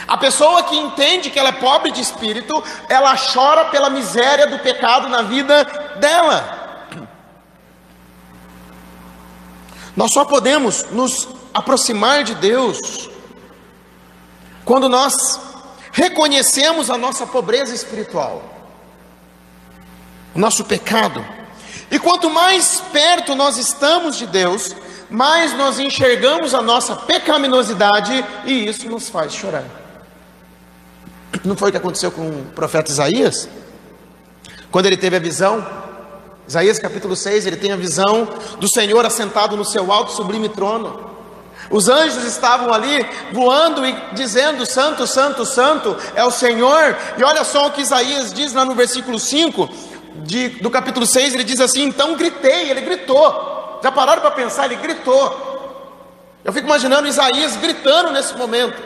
A 0.08 0.17
pessoa 0.17 0.63
que 0.63 0.78
entende 0.78 1.30
que 1.30 1.38
ela 1.38 1.50
é 1.50 1.54
pobre 1.54 1.91
de 1.91 2.02
espírito, 2.02 2.63
ela 2.88 3.15
chora 3.17 3.65
pela 3.65 3.89
miséria 3.89 4.48
do 4.48 4.60
pecado 4.60 5.10
na 5.10 5.22
vida 5.22 5.65
dela. 6.00 6.65
Nós 9.96 10.13
só 10.13 10.24
podemos 10.24 10.86
nos 10.91 11.28
aproximar 11.54 12.24
de 12.24 12.36
Deus 12.36 13.10
quando 14.67 14.88
nós 14.88 15.39
reconhecemos 15.91 16.91
a 16.91 16.97
nossa 16.97 17.25
pobreza 17.25 17.73
espiritual 17.73 18.58
o 20.36 20.39
nosso 20.39 20.63
pecado. 20.63 21.25
E 21.89 21.97
quanto 21.97 22.30
mais 22.30 22.80
perto 22.93 23.34
nós 23.34 23.58
estamos 23.58 24.15
de 24.15 24.27
Deus, 24.27 24.75
mais 25.10 25.58
nós 25.58 25.80
enxergamos 25.80 26.53
a 26.53 26.62
nossa 26.62 26.95
pecaminosidade 26.95 28.23
e 28.45 28.67
isso 28.67 28.88
nos 28.88 29.10
faz 29.10 29.34
chorar. 29.34 29.63
Não 31.43 31.58
foi 31.58 31.69
o 31.69 31.71
que 31.71 31.77
aconteceu 31.77 32.12
com 32.12 32.30
o 32.30 32.45
profeta 32.53 32.91
Isaías? 32.91 33.49
Quando 34.69 34.86
ele 34.86 34.97
teve 34.97 35.15
a 35.15 35.19
visão, 35.19 35.65
Isaías 36.47 36.77
capítulo 36.77 37.15
6, 37.15 37.47
ele 37.47 37.58
tem 37.58 37.71
a 37.71 37.77
visão 37.77 38.27
do 38.60 38.67
Senhor 38.67 39.03
assentado 39.06 39.58
no 39.58 39.65
seu 39.65 39.91
alto 39.91 40.12
sublime 40.12 40.49
trono. 40.49 41.07
Os 41.69 41.89
anjos 41.89 42.23
estavam 42.23 42.73
ali 42.73 43.06
voando 43.32 43.86
e 43.86 43.95
dizendo: 44.13 44.65
Santo, 44.65 45.06
Santo, 45.06 45.45
Santo 45.45 45.97
é 46.15 46.23
o 46.23 46.32
Senhor. 46.32 46.95
E 47.17 47.23
olha 47.23 47.43
só 47.43 47.67
o 47.67 47.71
que 47.71 47.82
Isaías 47.82 48.34
diz 48.34 48.53
lá 48.53 48.63
no 48.63 48.75
versículo 48.75 49.19
5: 49.19 49.69
de, 50.23 50.49
do 50.49 50.69
capítulo 50.69 51.06
6, 51.06 51.34
ele 51.34 51.43
diz 51.43 51.60
assim: 51.60 51.84
Então 51.84 52.15
gritei, 52.15 52.69
ele 52.69 52.82
gritou. 52.82 53.80
Já 53.84 53.91
pararam 53.91 54.21
para 54.21 54.32
pensar? 54.32 54.65
Ele 54.65 54.75
gritou. 54.75 55.45
Eu 56.43 56.53
fico 56.53 56.65
imaginando 56.65 57.08
Isaías 57.08 57.56
gritando 57.58 58.12
nesse 58.12 58.36
momento. 58.36 58.82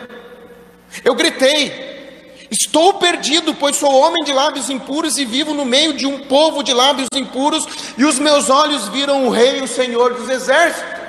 Eu 1.03 1.13
gritei: 1.13 2.47
Estou 2.49 2.95
perdido, 2.95 3.53
pois 3.53 3.75
sou 3.75 3.93
homem 3.93 4.23
de 4.23 4.33
lábios 4.33 4.69
impuros 4.69 5.17
e 5.17 5.25
vivo 5.25 5.53
no 5.53 5.65
meio 5.65 5.93
de 5.93 6.05
um 6.05 6.19
povo 6.25 6.63
de 6.63 6.73
lábios 6.73 7.07
impuros, 7.13 7.65
e 7.97 8.03
os 8.03 8.19
meus 8.19 8.49
olhos 8.49 8.87
viram 8.89 9.25
o 9.25 9.29
Rei, 9.29 9.61
o 9.61 9.67
Senhor 9.67 10.13
dos 10.13 10.29
exércitos. 10.29 11.00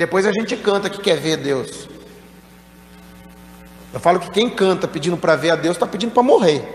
Depois 0.00 0.24
a 0.24 0.32
gente 0.32 0.56
canta 0.56 0.88
que 0.88 0.98
quer 0.98 1.18
ver 1.18 1.36
Deus. 1.36 1.86
Eu 3.92 4.00
falo 4.00 4.18
que 4.18 4.30
quem 4.30 4.48
canta 4.48 4.88
pedindo 4.88 5.14
para 5.18 5.36
ver 5.36 5.50
a 5.50 5.56
Deus 5.56 5.76
está 5.76 5.86
pedindo 5.86 6.10
para 6.10 6.22
morrer. 6.22 6.66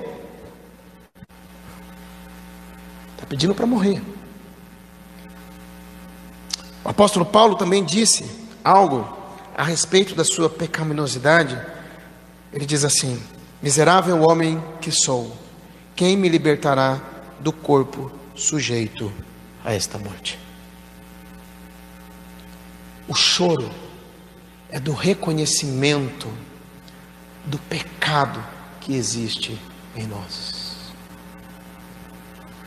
Está 3.15 3.25
pedindo 3.27 3.55
para 3.55 3.65
morrer. 3.65 3.99
O 6.83 6.89
apóstolo 6.89 7.25
Paulo 7.25 7.55
também 7.55 7.83
disse 7.83 8.23
algo 8.63 9.17
a 9.57 9.63
respeito 9.63 10.13
da 10.13 10.23
sua 10.23 10.47
pecaminosidade. 10.47 11.59
Ele 12.53 12.63
diz 12.67 12.85
assim: 12.85 13.19
Miserável 13.59 14.21
homem 14.21 14.63
que 14.79 14.91
sou, 14.91 15.35
quem 15.95 16.15
me 16.15 16.29
libertará 16.29 17.01
do 17.39 17.51
corpo 17.51 18.11
sujeito 18.35 19.11
a 19.63 19.73
esta 19.73 19.97
morte? 19.97 20.44
O 23.07 23.13
choro 23.13 23.71
é 24.69 24.79
do 24.79 24.93
reconhecimento 24.93 26.31
do 27.45 27.57
pecado 27.59 28.43
que 28.81 28.95
existe 28.95 29.59
em 29.95 30.07
nós 30.07 30.65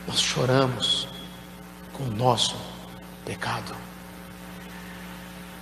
nós 0.09 0.21
choramos 0.23 1.07
com 1.93 2.05
o 2.05 2.11
nosso 2.11 2.57
pecado. 3.27 3.77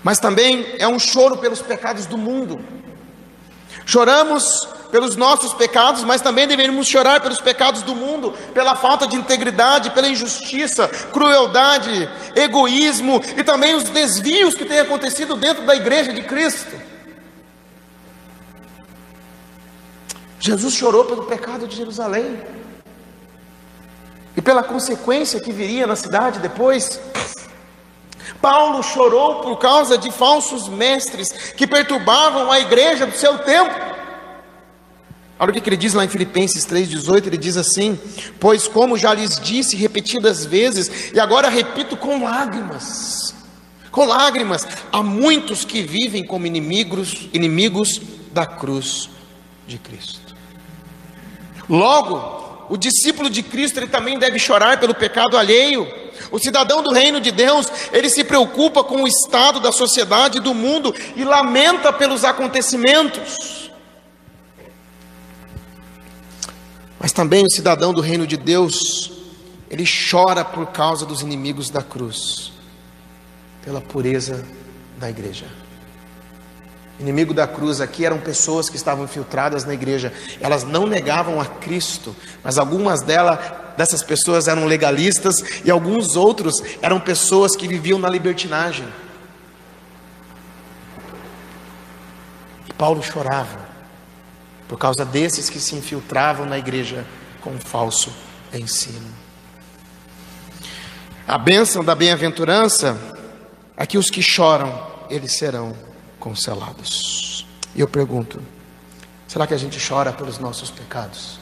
Mas 0.04 0.20
também 0.20 0.76
é 0.78 0.86
um 0.86 1.00
choro 1.00 1.36
pelos 1.38 1.60
pecados 1.60 2.06
do 2.06 2.16
mundo. 2.16 2.64
Choramos 3.84 4.68
pelos 4.90 5.16
nossos 5.16 5.52
pecados, 5.54 6.04
mas 6.04 6.20
também 6.20 6.46
deveríamos 6.46 6.86
chorar 6.86 7.20
pelos 7.20 7.40
pecados 7.40 7.82
do 7.82 7.94
mundo, 7.94 8.32
pela 8.54 8.76
falta 8.76 9.06
de 9.06 9.16
integridade, 9.16 9.90
pela 9.90 10.08
injustiça, 10.08 10.88
crueldade, 11.12 12.08
egoísmo 12.34 13.20
e 13.36 13.42
também 13.42 13.74
os 13.74 13.84
desvios 13.84 14.54
que 14.54 14.64
têm 14.64 14.80
acontecido 14.80 15.36
dentro 15.36 15.64
da 15.64 15.74
igreja 15.74 16.12
de 16.12 16.22
Cristo. 16.22 16.74
Jesus 20.38 20.74
chorou 20.74 21.04
pelo 21.04 21.24
pecado 21.24 21.66
de 21.66 21.76
Jerusalém 21.76 22.40
e 24.36 24.42
pela 24.42 24.62
consequência 24.62 25.40
que 25.40 25.50
viria 25.50 25.86
na 25.86 25.96
cidade 25.96 26.38
depois. 26.38 27.00
Paulo 28.40 28.82
chorou 28.82 29.40
por 29.40 29.56
causa 29.56 29.96
de 29.96 30.10
falsos 30.12 30.68
mestres 30.68 31.32
que 31.56 31.66
perturbavam 31.66 32.52
a 32.52 32.60
igreja 32.60 33.06
do 33.06 33.16
seu 33.16 33.38
tempo. 33.38 33.95
Olha 35.38 35.50
o 35.50 35.52
que 35.52 35.68
ele 35.68 35.76
diz 35.76 35.92
lá 35.92 36.04
em 36.04 36.08
Filipenses 36.08 36.66
3,18: 36.66 37.26
ele 37.26 37.36
diz 37.36 37.56
assim: 37.56 37.98
Pois, 38.40 38.66
como 38.66 38.96
já 38.96 39.12
lhes 39.12 39.38
disse 39.38 39.76
repetidas 39.76 40.46
vezes, 40.46 41.12
e 41.12 41.20
agora 41.20 41.48
repito 41.48 41.96
com 41.96 42.24
lágrimas, 42.24 43.34
com 43.90 44.06
lágrimas, 44.06 44.66
há 44.90 45.02
muitos 45.02 45.64
que 45.64 45.82
vivem 45.82 46.24
como 46.24 46.46
inimigos, 46.46 47.28
inimigos 47.34 48.00
da 48.32 48.46
cruz 48.46 49.10
de 49.66 49.78
Cristo. 49.78 50.34
Logo, 51.68 52.66
o 52.70 52.76
discípulo 52.76 53.28
de 53.28 53.42
Cristo 53.42 53.78
ele 53.78 53.88
também 53.88 54.18
deve 54.18 54.38
chorar 54.38 54.80
pelo 54.80 54.94
pecado 54.94 55.36
alheio. 55.36 55.86
O 56.30 56.38
cidadão 56.38 56.82
do 56.82 56.92
reino 56.92 57.20
de 57.20 57.30
Deus, 57.30 57.70
ele 57.92 58.08
se 58.08 58.24
preocupa 58.24 58.82
com 58.82 59.02
o 59.02 59.08
estado 59.08 59.60
da 59.60 59.70
sociedade, 59.70 60.40
do 60.40 60.54
mundo 60.54 60.94
e 61.14 61.24
lamenta 61.24 61.92
pelos 61.92 62.24
acontecimentos. 62.24 63.55
Mas 67.06 67.12
também 67.12 67.44
o 67.44 67.48
cidadão 67.48 67.94
do 67.94 68.00
reino 68.00 68.26
de 68.26 68.36
Deus, 68.36 69.12
ele 69.70 69.84
chora 69.84 70.44
por 70.44 70.66
causa 70.72 71.06
dos 71.06 71.20
inimigos 71.20 71.70
da 71.70 71.80
cruz, 71.80 72.50
pela 73.64 73.80
pureza 73.80 74.44
da 74.98 75.08
igreja. 75.08 75.46
Inimigo 76.98 77.32
da 77.32 77.46
cruz 77.46 77.80
aqui 77.80 78.04
eram 78.04 78.18
pessoas 78.18 78.68
que 78.68 78.74
estavam 78.74 79.04
infiltradas 79.04 79.64
na 79.64 79.72
igreja. 79.72 80.12
Elas 80.40 80.64
não 80.64 80.84
negavam 80.84 81.40
a 81.40 81.44
Cristo, 81.44 82.12
mas 82.42 82.58
algumas 82.58 83.02
delas 83.02 83.38
dessas 83.76 84.02
pessoas 84.02 84.48
eram 84.48 84.64
legalistas 84.64 85.62
e 85.64 85.70
alguns 85.70 86.16
outros 86.16 86.60
eram 86.82 86.98
pessoas 86.98 87.54
que 87.54 87.68
viviam 87.68 88.00
na 88.00 88.10
libertinagem. 88.10 88.88
E 92.68 92.72
Paulo 92.72 93.00
chorava 93.00 93.65
por 94.68 94.78
causa 94.78 95.04
desses 95.04 95.48
que 95.48 95.60
se 95.60 95.74
infiltravam 95.74 96.46
na 96.46 96.58
igreja 96.58 97.06
com 97.40 97.58
falso 97.58 98.12
ensino. 98.52 99.08
A 101.26 101.38
bênção 101.38 101.84
da 101.84 101.94
bem-aventurança 101.94 102.96
é 103.76 103.86
que 103.86 103.98
os 103.98 104.10
que 104.10 104.22
choram, 104.22 104.86
eles 105.10 105.36
serão 105.36 105.76
consolados. 106.18 107.46
E 107.74 107.80
eu 107.80 107.88
pergunto: 107.88 108.40
será 109.26 109.46
que 109.46 109.54
a 109.54 109.58
gente 109.58 109.78
chora 109.84 110.12
pelos 110.12 110.38
nossos 110.38 110.70
pecados? 110.70 111.38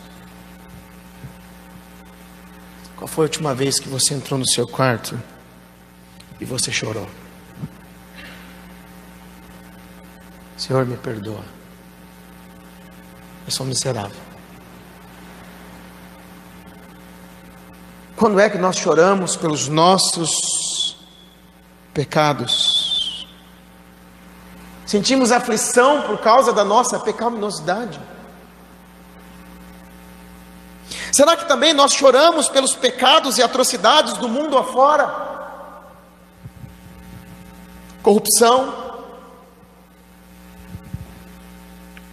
Qual 2.97 3.09
foi 3.09 3.25
a 3.25 3.27
última 3.27 3.55
vez 3.55 3.79
que 3.79 3.89
você 3.89 4.15
entrou 4.15 4.39
no 4.39 4.47
seu 4.47 4.67
quarto 4.67 5.21
e 6.41 6.45
você 6.45 6.73
chorou? 6.73 7.09
Senhor, 10.57 10.87
me 10.87 10.97
perdoa. 10.97 11.45
Eu 13.47 13.51
sou 13.51 13.67
miserável. 13.67 14.17
Quando 18.17 18.41
é 18.41 18.49
que 18.49 18.57
nós 18.57 18.77
choramos 18.77 19.37
pelos 19.37 19.69
nossos 19.69 20.97
pecados? 21.93 23.27
Sentimos 24.87 25.33
aflição 25.33 26.03
por 26.03 26.19
causa 26.19 26.53
da 26.53 26.65
nossa 26.65 26.99
pecaminosidade? 26.99 28.01
Será 31.13 31.37
que 31.37 31.47
também 31.47 31.73
nós 31.73 31.93
choramos 31.93 32.49
pelos 32.49 32.75
pecados 32.75 33.39
e 33.39 33.43
atrocidades 33.43 34.15
do 34.15 34.29
mundo 34.29 34.57
afora? 34.57 35.23
Corrupção, 38.03 39.03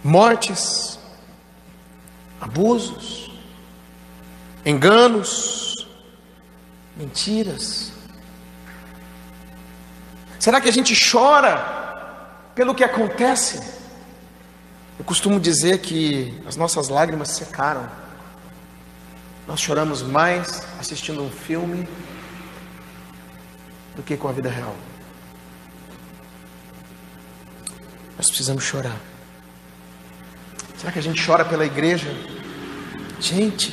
mortes, 0.02 0.98
abusos, 2.42 3.30
enganos, 4.66 5.86
mentiras. 6.96 7.92
Será 10.40 10.60
que 10.60 10.68
a 10.68 10.72
gente 10.72 10.92
chora 10.92 11.56
pelo 12.52 12.74
que 12.74 12.82
acontece? 12.82 13.62
Eu 14.98 15.04
costumo 15.04 15.38
dizer 15.38 15.78
que 15.78 16.42
as 16.44 16.56
nossas 16.56 16.88
lágrimas 16.88 17.28
secaram 17.28 17.88
nós 19.46 19.60
choramos 19.60 20.02
mais 20.02 20.62
assistindo 20.80 21.22
um 21.22 21.30
filme 21.30 21.88
do 23.94 24.02
que 24.02 24.16
com 24.16 24.28
a 24.28 24.32
vida 24.32 24.48
real. 24.48 24.74
Nós 28.16 28.28
precisamos 28.28 28.64
chorar. 28.64 29.11
Será 30.82 30.90
que 30.90 30.98
a 30.98 31.02
gente 31.02 31.24
chora 31.24 31.44
pela 31.44 31.64
igreja? 31.64 32.12
Gente, 33.20 33.72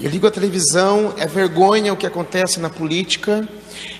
eu 0.00 0.08
ligo 0.08 0.28
a 0.28 0.30
televisão, 0.30 1.12
é 1.16 1.26
vergonha 1.26 1.92
o 1.92 1.96
que 1.96 2.06
acontece 2.06 2.60
na 2.60 2.70
política, 2.70 3.48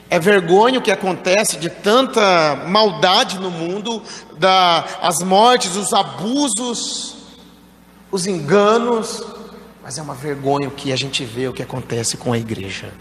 é 0.09 0.17
vergonha 0.21 0.79
o 0.79 0.83
que 0.83 0.93
acontece 0.93 1.57
de 1.57 1.69
tanta 1.69 2.55
maldade 2.69 3.37
no 3.41 3.51
mundo, 3.51 4.01
da, 4.39 4.85
as 5.03 5.25
mortes, 5.25 5.75
os 5.75 5.93
abusos, 5.93 7.17
os 8.13 8.29
enganos, 8.29 9.21
mas 9.83 9.99
é 9.99 10.03
uma 10.03 10.15
vergonha 10.15 10.69
o 10.69 10.71
que 10.71 10.93
a 10.93 10.97
gente 10.97 11.25
vê, 11.25 11.49
o 11.49 11.53
que 11.53 11.65
acontece 11.65 12.17
com 12.17 12.33
a 12.33 12.39
igreja. 12.39 12.95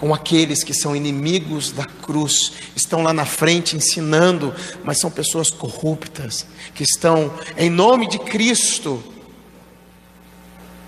Com 0.00 0.14
aqueles 0.14 0.64
que 0.64 0.72
são 0.72 0.96
inimigos 0.96 1.72
da 1.72 1.84
cruz, 1.84 2.52
estão 2.74 3.02
lá 3.02 3.12
na 3.12 3.26
frente 3.26 3.76
ensinando, 3.76 4.54
mas 4.82 4.98
são 4.98 5.10
pessoas 5.10 5.50
corruptas, 5.50 6.46
que 6.74 6.82
estão, 6.82 7.30
em 7.54 7.68
nome 7.68 8.08
de 8.08 8.18
Cristo, 8.18 9.04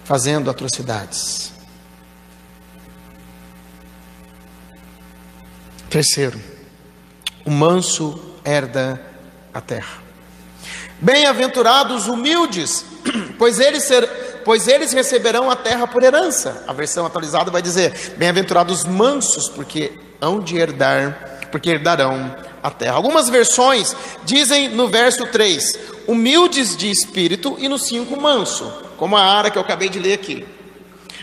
fazendo 0.02 0.48
atrocidades. 0.48 1.52
Terceiro, 5.90 6.40
o 7.44 7.50
manso 7.50 8.18
herda 8.42 8.98
a 9.52 9.60
terra. 9.60 10.02
Bem-aventurados 10.98 12.06
humildes, 12.08 12.86
pois 13.36 13.58
eles, 13.58 13.82
ser, 13.84 14.08
pois 14.44 14.68
eles 14.68 14.92
receberão 14.92 15.50
a 15.50 15.56
terra 15.56 15.86
por 15.86 16.02
herança. 16.02 16.64
A 16.66 16.72
versão 16.72 17.06
atualizada 17.06 17.50
vai 17.50 17.62
dizer: 17.62 18.14
Bem-aventurados 18.16 18.84
mansos, 18.84 19.48
porque 19.48 19.92
hão 20.20 20.40
de 20.40 20.56
herdar, 20.56 21.48
porque 21.50 21.70
herdarão 21.70 22.34
a 22.62 22.70
terra. 22.70 22.94
Algumas 22.94 23.28
versões 23.28 23.96
dizem 24.24 24.68
no 24.68 24.88
verso 24.88 25.26
3: 25.26 25.78
humildes 26.06 26.76
de 26.76 26.90
espírito, 26.90 27.56
e 27.58 27.68
no 27.68 27.78
5, 27.78 28.20
manso, 28.20 28.70
como 28.96 29.16
a 29.16 29.22
ara 29.22 29.50
que 29.50 29.58
eu 29.58 29.62
acabei 29.62 29.88
de 29.88 29.98
ler 29.98 30.14
aqui. 30.14 30.46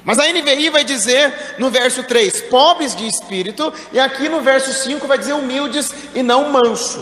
Mas 0.03 0.17
a 0.17 0.27
NVI 0.31 0.69
vai 0.69 0.83
dizer 0.83 1.55
no 1.57 1.69
verso 1.69 2.03
3, 2.03 2.41
pobres 2.43 2.95
de 2.95 3.05
espírito, 3.07 3.71
e 3.91 3.99
aqui 3.99 4.29
no 4.29 4.41
verso 4.41 4.73
5 4.73 5.05
vai 5.07 5.17
dizer 5.17 5.33
humildes 5.33 5.93
e 6.15 6.23
não 6.23 6.49
manso. 6.49 6.99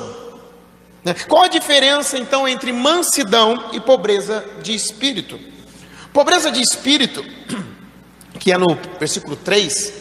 Né? 1.04 1.16
Qual 1.28 1.44
a 1.44 1.48
diferença 1.48 2.18
então 2.18 2.48
entre 2.48 2.72
mansidão 2.74 3.70
e 3.72 3.80
pobreza 3.80 4.44
de 4.62 4.74
espírito? 4.74 5.40
Pobreza 6.18 6.50
de 6.50 6.64
espírito, 6.64 7.24
que 8.40 8.52
é 8.52 8.58
no 8.58 8.76
versículo 9.00 9.36
3, 9.36 9.94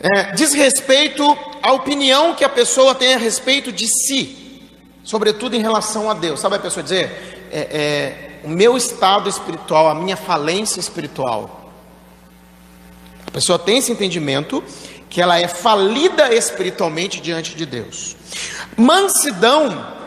é, 0.00 0.32
diz 0.32 0.54
respeito 0.54 1.22
à 1.62 1.70
opinião 1.72 2.34
que 2.34 2.42
a 2.42 2.48
pessoa 2.48 2.94
tem 2.94 3.12
a 3.12 3.18
respeito 3.18 3.70
de 3.70 3.86
si, 3.86 4.70
sobretudo 5.04 5.54
em 5.54 5.60
relação 5.60 6.10
a 6.10 6.14
Deus. 6.14 6.40
Sabe 6.40 6.56
a 6.56 6.58
pessoa 6.58 6.82
dizer? 6.82 7.50
É, 7.52 7.60
é, 7.60 8.40
o 8.42 8.48
meu 8.48 8.74
estado 8.74 9.28
espiritual, 9.28 9.86
a 9.86 9.94
minha 9.94 10.16
falência 10.16 10.80
espiritual. 10.80 11.70
A 13.26 13.30
pessoa 13.32 13.58
tem 13.58 13.76
esse 13.76 13.92
entendimento 13.92 14.64
que 15.10 15.20
ela 15.20 15.38
é 15.38 15.46
falida 15.46 16.34
espiritualmente 16.34 17.20
diante 17.20 17.54
de 17.54 17.66
Deus. 17.66 18.16
Mansidão 18.78 20.00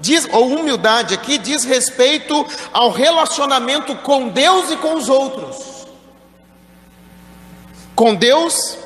diz, 0.00 0.28
ou 0.32 0.48
humildade 0.48 1.14
aqui 1.14 1.38
diz 1.38 1.64
respeito 1.64 2.46
ao 2.72 2.90
relacionamento 2.90 3.94
com 3.96 4.28
Deus 4.28 4.70
e 4.70 4.76
com 4.76 4.94
os 4.94 5.08
outros. 5.08 5.86
Com 7.94 8.14
Deus 8.14 8.78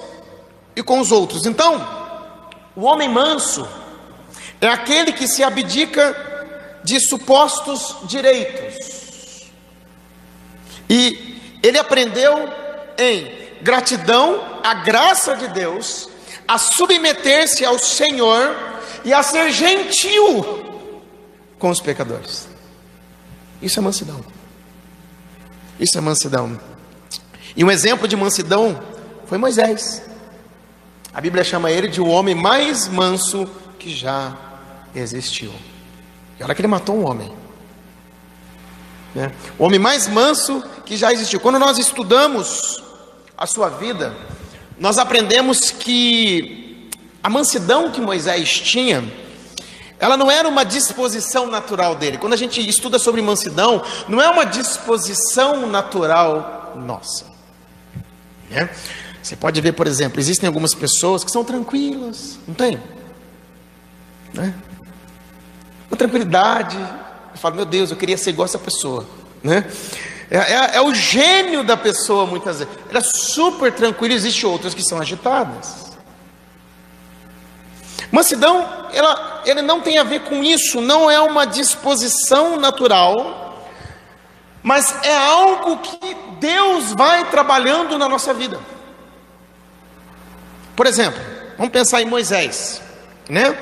e 0.75 0.83
com 0.83 1.01
os 1.01 1.13
outros. 1.13 1.47
Então, 1.47 1.87
o 2.75 2.83
homem 2.83 3.09
manso 3.09 3.67
é 4.61 4.67
aquele 4.67 5.13
que 5.13 5.29
se 5.29 5.45
abdica 5.45 6.81
de 6.83 7.01
supostos 7.01 7.97
direitos. 8.05 9.53
E 10.89 11.41
ele 11.63 11.79
aprendeu 11.79 12.53
em 12.99 13.33
gratidão 13.63 14.61
à 14.63 14.75
graça 14.75 15.37
de 15.37 15.49
Deus, 15.49 16.11
a 16.47 16.59
submeter-se 16.59 17.65
ao 17.65 17.79
Senhor 17.79 18.55
e 19.05 19.13
a 19.13 19.23
ser 19.23 19.51
gentil 19.51 20.64
com 21.65 21.71
os 21.71 21.81
pecadores. 21.81 22.47
Isso 23.63 23.79
é 23.79 23.83
mansidão. 23.83 24.23
Isso 25.81 25.97
é 25.97 26.01
mansidão. 26.03 26.61
E 27.57 27.65
um 27.65 27.71
exemplo 27.71 28.07
de 28.07 28.15
mansidão 28.15 28.79
foi 29.25 29.39
Moisés. 29.39 30.03
A 31.15 31.23
Bíblia 31.23 31.43
chama 31.43 31.71
ele 31.71 31.89
de 31.89 32.03
o 32.03 32.07
homem 32.07 32.35
mais 32.35 32.87
manso 32.87 33.49
que 33.79 33.97
já 33.97 34.37
existiu. 34.95 35.55
E 36.39 36.45
olha 36.45 36.55
que 36.55 36.61
ele 36.61 36.69
matou 36.69 36.99
um 36.99 37.09
homem. 37.09 37.33
Né? 39.15 39.33
O 39.59 39.65
homem 39.65 39.79
mais 39.79 40.07
manso 40.07 40.63
que 40.85 40.99
já 40.99 41.15
existiu. 41.15 41.41
Quando 41.41 41.59
nós 41.59 41.79
estudamos 41.79 42.85
a 43.39 43.47
sua 43.47 43.71
vida, 43.71 44.15
nós 44.79 44.99
aprendemos 44.99 45.71
que 45.71 46.91
a 47.23 47.31
mansidão 47.31 47.91
que 47.91 48.03
Moisés 48.03 48.51
tinha, 48.61 49.24
ela 50.05 50.19
não 50.19 50.31
era 50.31 50.47
uma 50.47 50.65
disposição 50.65 51.47
natural 51.47 51.95
dele. 51.95 52.19
Quando 52.19 52.35
a 52.35 52.37
gente 52.37 52.61
estuda 52.69 52.99
sobre 52.99 53.23
mansidão, 53.23 53.83
não 54.07 54.21
é 54.21 54.29
uma 54.29 54.45
disposição 54.45 55.67
natural 55.67 56.75
nossa. 56.77 57.25
Né? 58.51 58.69
Você 59.23 59.35
pode 59.35 59.59
ver, 59.63 59.73
por 59.73 59.87
exemplo, 59.87 60.21
existem 60.21 60.47
algumas 60.47 60.75
pessoas 60.75 61.25
que 61.25 61.31
são 61.31 61.43
tranquilas, 61.43 62.39
não 62.47 62.55
tem? 62.55 62.79
Né? 64.35 64.55
Uma 65.91 65.97
tranquilidade. 65.97 66.77
Eu 66.77 67.39
falo, 67.39 67.55
meu 67.57 67.65
Deus, 67.65 67.91
eu 67.91 67.97
queria 67.97 68.19
ser 68.19 68.31
igual 68.31 68.45
essa 68.45 68.59
pessoa. 68.59 69.07
Né? 69.43 69.65
É, 70.31 70.37
é, 70.37 70.77
é, 70.77 70.81
o 70.83 70.95
gênio 70.95 71.65
da 71.65 71.79
pessoa, 71.79 72.27
muitas 72.27 72.59
vezes. 72.59 72.75
Ela 72.91 72.99
é 72.99 73.03
super 73.03 73.73
tranquila, 73.73 74.13
existem 74.13 74.51
outras 74.51 74.75
que 74.75 74.83
são 74.83 75.01
agitadas. 75.01 75.84
Mansidão, 78.15 78.65
ela, 78.93 79.43
ela 79.45 79.61
não 79.61 79.81
tem 79.81 79.99
a 79.99 80.05
ver 80.05 80.21
com 80.21 80.41
isso, 80.45 80.81
não 80.81 81.11
é 81.11 81.19
uma 81.19 81.45
disposição 81.45 82.57
natural, 82.57 83.59
mas 84.63 85.05
é 85.05 85.17
algo 85.17 85.79
que 85.79 86.17
Deus 86.39 86.93
vai 86.93 87.29
trabalhando 87.29 87.99
na 87.99 88.09
nossa 88.09 88.33
vida. 88.33 88.61
Por 90.77 90.87
exemplo, 90.87 91.21
vamos 91.59 91.73
pensar 91.73 92.03
em 92.03 92.05
Moisés, 92.05 92.81
né? 93.29 93.59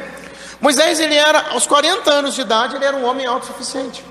Moisés, 0.60 1.00
ele 1.00 1.14
era, 1.14 1.52
aos 1.52 1.66
40 1.66 2.10
anos 2.10 2.34
de 2.34 2.42
idade, 2.42 2.76
ele 2.76 2.84
era 2.84 2.94
um 2.98 3.06
homem 3.06 3.24
autossuficiente. 3.24 4.04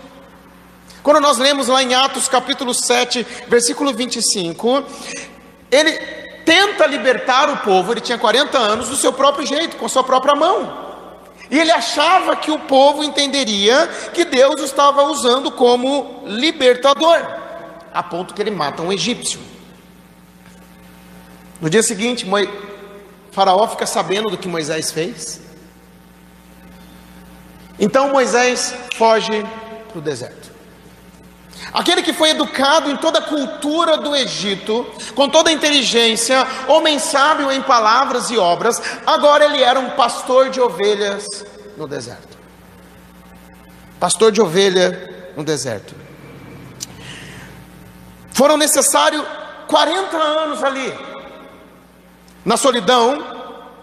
Quando 1.03 1.19
nós 1.19 1.37
lemos 1.37 1.67
lá 1.67 1.83
em 1.83 1.93
Atos 1.93 2.27
capítulo 2.27 2.73
7, 2.73 3.27
versículo 3.47 3.93
25, 3.93 4.83
ele 5.69 6.20
tenta 6.45 6.85
libertar 6.85 7.49
o 7.49 7.57
povo, 7.57 7.93
ele 7.93 8.01
tinha 8.01 8.17
40 8.17 8.57
anos, 8.57 8.89
do 8.89 8.95
seu 8.95 9.13
próprio 9.13 9.45
jeito, 9.45 9.77
com 9.77 9.85
a 9.85 9.89
sua 9.89 10.03
própria 10.03 10.35
mão. 10.35 10.91
E 11.49 11.59
ele 11.59 11.71
achava 11.71 12.35
que 12.35 12.49
o 12.49 12.59
povo 12.59 13.03
entenderia 13.03 13.87
que 14.13 14.23
Deus 14.23 14.61
estava 14.61 15.03
usando 15.03 15.51
como 15.51 16.23
libertador, 16.25 17.19
a 17.93 18.01
ponto 18.01 18.33
que 18.33 18.41
ele 18.41 18.51
mata 18.51 18.81
um 18.81 18.91
egípcio. 18.91 19.39
No 21.59 21.69
dia 21.69 21.83
seguinte, 21.83 22.25
Faraó 23.31 23.67
fica 23.67 23.85
sabendo 23.85 24.29
do 24.29 24.37
que 24.37 24.47
Moisés 24.47 24.91
fez. 24.91 25.41
Então 27.77 28.09
Moisés 28.09 28.73
foge 28.95 29.45
para 29.89 29.99
o 29.99 30.01
deserto. 30.01 30.40
Aquele 31.73 32.01
que 32.01 32.11
foi 32.11 32.31
educado 32.31 32.89
em 32.89 32.97
toda 32.97 33.19
a 33.19 33.21
cultura 33.21 33.97
do 33.97 34.15
Egito, 34.15 34.85
com 35.15 35.29
toda 35.29 35.49
a 35.49 35.53
inteligência, 35.53 36.45
homem 36.67 36.99
sábio 36.99 37.51
em 37.51 37.61
palavras 37.61 38.29
e 38.29 38.37
obras, 38.37 38.81
agora 39.05 39.45
ele 39.45 39.61
era 39.61 39.79
um 39.79 39.91
pastor 39.91 40.49
de 40.49 40.59
ovelhas 40.59 41.25
no 41.77 41.87
deserto. 41.87 42.37
Pastor 43.99 44.31
de 44.31 44.41
ovelha 44.41 45.31
no 45.37 45.43
deserto. 45.43 45.95
Foram 48.33 48.57
necessários 48.57 49.23
40 49.67 50.17
anos 50.17 50.63
ali, 50.63 50.93
na 52.43 52.57
solidão 52.57 53.23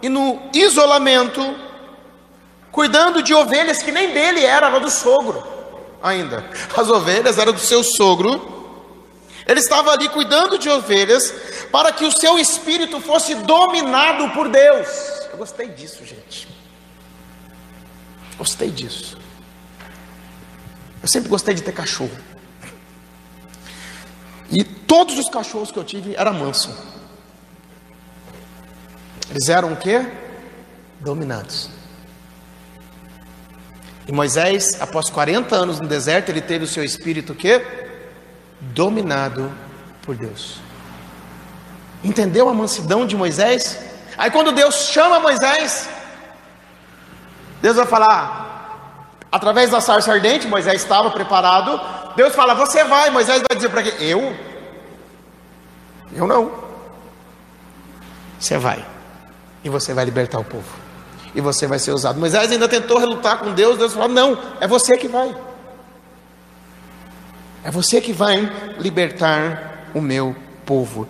e 0.02 0.08
no 0.08 0.42
isolamento, 0.52 1.56
cuidando 2.70 3.22
de 3.22 3.32
ovelhas 3.32 3.82
que 3.82 3.92
nem 3.92 4.12
dele 4.12 4.44
era, 4.44 4.66
era 4.66 4.80
do 4.80 4.90
sogro 4.90 5.57
ainda. 6.02 6.48
As 6.76 6.88
ovelhas 6.88 7.38
eram 7.38 7.52
do 7.52 7.60
seu 7.60 7.82
sogro. 7.82 8.56
Ele 9.46 9.60
estava 9.60 9.90
ali 9.92 10.08
cuidando 10.08 10.58
de 10.58 10.68
ovelhas 10.68 11.32
para 11.72 11.92
que 11.92 12.04
o 12.04 12.12
seu 12.12 12.38
espírito 12.38 13.00
fosse 13.00 13.34
dominado 13.34 14.30
por 14.30 14.48
Deus. 14.48 14.88
Eu 15.30 15.38
gostei 15.38 15.68
disso, 15.68 16.04
gente. 16.04 16.48
Gostei 18.36 18.70
disso. 18.70 19.18
Eu 21.02 21.08
sempre 21.08 21.28
gostei 21.28 21.54
de 21.54 21.62
ter 21.62 21.72
cachorro. 21.72 22.16
E 24.50 24.64
todos 24.64 25.18
os 25.18 25.28
cachorros 25.28 25.70
que 25.70 25.78
eu 25.78 25.84
tive 25.84 26.14
eram 26.14 26.34
manso. 26.34 26.70
Eles 29.30 29.48
eram 29.48 29.72
o 29.72 29.76
quê? 29.76 30.06
Dominados. 31.00 31.77
E 34.08 34.12
Moisés, 34.12 34.80
após 34.80 35.10
40 35.10 35.54
anos 35.54 35.78
no 35.78 35.86
deserto, 35.86 36.30
ele 36.30 36.40
teve 36.40 36.64
o 36.64 36.66
seu 36.66 36.82
espírito 36.82 37.34
que 37.34 37.62
dominado 38.58 39.52
por 40.00 40.16
Deus. 40.16 40.60
Entendeu 42.02 42.48
a 42.48 42.54
mansidão 42.54 43.06
de 43.06 43.14
Moisés? 43.14 43.78
Aí 44.16 44.30
quando 44.30 44.50
Deus 44.50 44.88
chama 44.88 45.20
Moisés, 45.20 45.90
Deus 47.60 47.76
vai 47.76 47.84
falar, 47.84 49.10
através 49.30 49.70
da 49.70 49.80
sarça 49.80 50.10
ardente, 50.10 50.48
Moisés 50.48 50.80
estava 50.80 51.10
preparado. 51.10 51.78
Deus 52.16 52.34
fala: 52.34 52.54
Você 52.54 52.84
vai. 52.84 53.10
Moisés 53.10 53.42
vai 53.46 53.56
dizer 53.56 53.68
para 53.68 53.82
quê? 53.82 53.94
Eu? 54.00 54.34
Eu 56.14 56.26
não. 56.26 56.50
Você 58.40 58.56
vai. 58.56 58.82
E 59.62 59.68
você 59.68 59.92
vai 59.92 60.06
libertar 60.06 60.38
o 60.38 60.44
povo 60.44 60.87
e 61.34 61.40
você 61.40 61.66
vai 61.66 61.78
ser 61.78 61.92
usado. 61.92 62.18
Moisés 62.18 62.50
ainda 62.50 62.68
tentou 62.68 62.98
relutar 62.98 63.38
com 63.38 63.52
Deus, 63.52 63.78
Deus 63.78 63.92
falou: 63.92 64.08
Não, 64.08 64.38
é 64.60 64.66
você 64.66 64.96
que 64.96 65.08
vai. 65.08 65.34
É 67.64 67.70
você 67.70 68.00
que 68.00 68.12
vai 68.12 68.50
libertar 68.78 69.90
o 69.94 70.00
meu 70.00 70.34
povo. 70.64 71.08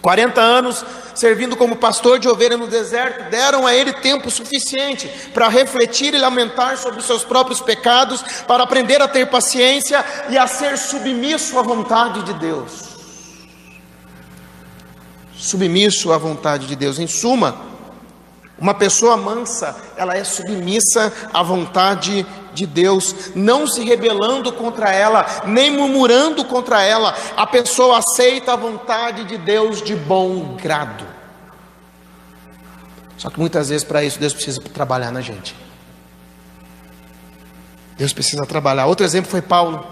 40 0.00 0.40
anos 0.40 0.84
servindo 1.14 1.56
como 1.56 1.76
pastor 1.76 2.18
de 2.18 2.28
ovelha 2.28 2.56
no 2.56 2.66
deserto, 2.66 3.30
deram 3.30 3.66
a 3.66 3.74
ele 3.74 3.92
tempo 3.92 4.30
suficiente 4.30 5.08
para 5.32 5.48
refletir 5.48 6.12
e 6.12 6.18
lamentar 6.18 6.76
sobre 6.76 7.00
os 7.00 7.06
seus 7.06 7.24
próprios 7.24 7.60
pecados, 7.60 8.22
para 8.46 8.64
aprender 8.64 9.00
a 9.00 9.08
ter 9.08 9.26
paciência 9.26 10.04
e 10.28 10.36
a 10.36 10.46
ser 10.46 10.76
submisso 10.76 11.58
à 11.58 11.62
vontade 11.62 12.22
de 12.22 12.34
Deus. 12.34 12.94
Submisso 15.36 16.12
à 16.12 16.18
vontade 16.18 16.66
de 16.66 16.74
Deus. 16.74 16.98
Em 16.98 17.06
suma, 17.06 17.56
uma 18.58 18.74
pessoa 18.74 19.16
mansa, 19.16 19.76
ela 19.96 20.16
é 20.16 20.22
submissa 20.22 21.12
à 21.32 21.42
vontade 21.42 22.24
de 22.54 22.66
Deus, 22.66 23.32
não 23.34 23.66
se 23.66 23.82
rebelando 23.82 24.52
contra 24.52 24.92
ela, 24.92 25.26
nem 25.44 25.70
murmurando 25.70 26.44
contra 26.44 26.82
ela. 26.82 27.14
A 27.36 27.46
pessoa 27.46 27.98
aceita 27.98 28.52
a 28.52 28.56
vontade 28.56 29.24
de 29.24 29.36
Deus 29.36 29.82
de 29.82 29.96
bom 29.96 30.56
grado. 30.56 31.04
Só 33.18 33.28
que 33.28 33.40
muitas 33.40 33.68
vezes 33.70 33.84
para 33.84 34.04
isso 34.04 34.20
Deus 34.20 34.32
precisa 34.32 34.60
trabalhar 34.60 35.10
na 35.10 35.20
gente. 35.20 35.56
Deus 37.96 38.12
precisa 38.12 38.44
trabalhar. 38.46 38.86
Outro 38.86 39.04
exemplo 39.04 39.30
foi 39.30 39.42
Paulo. 39.42 39.84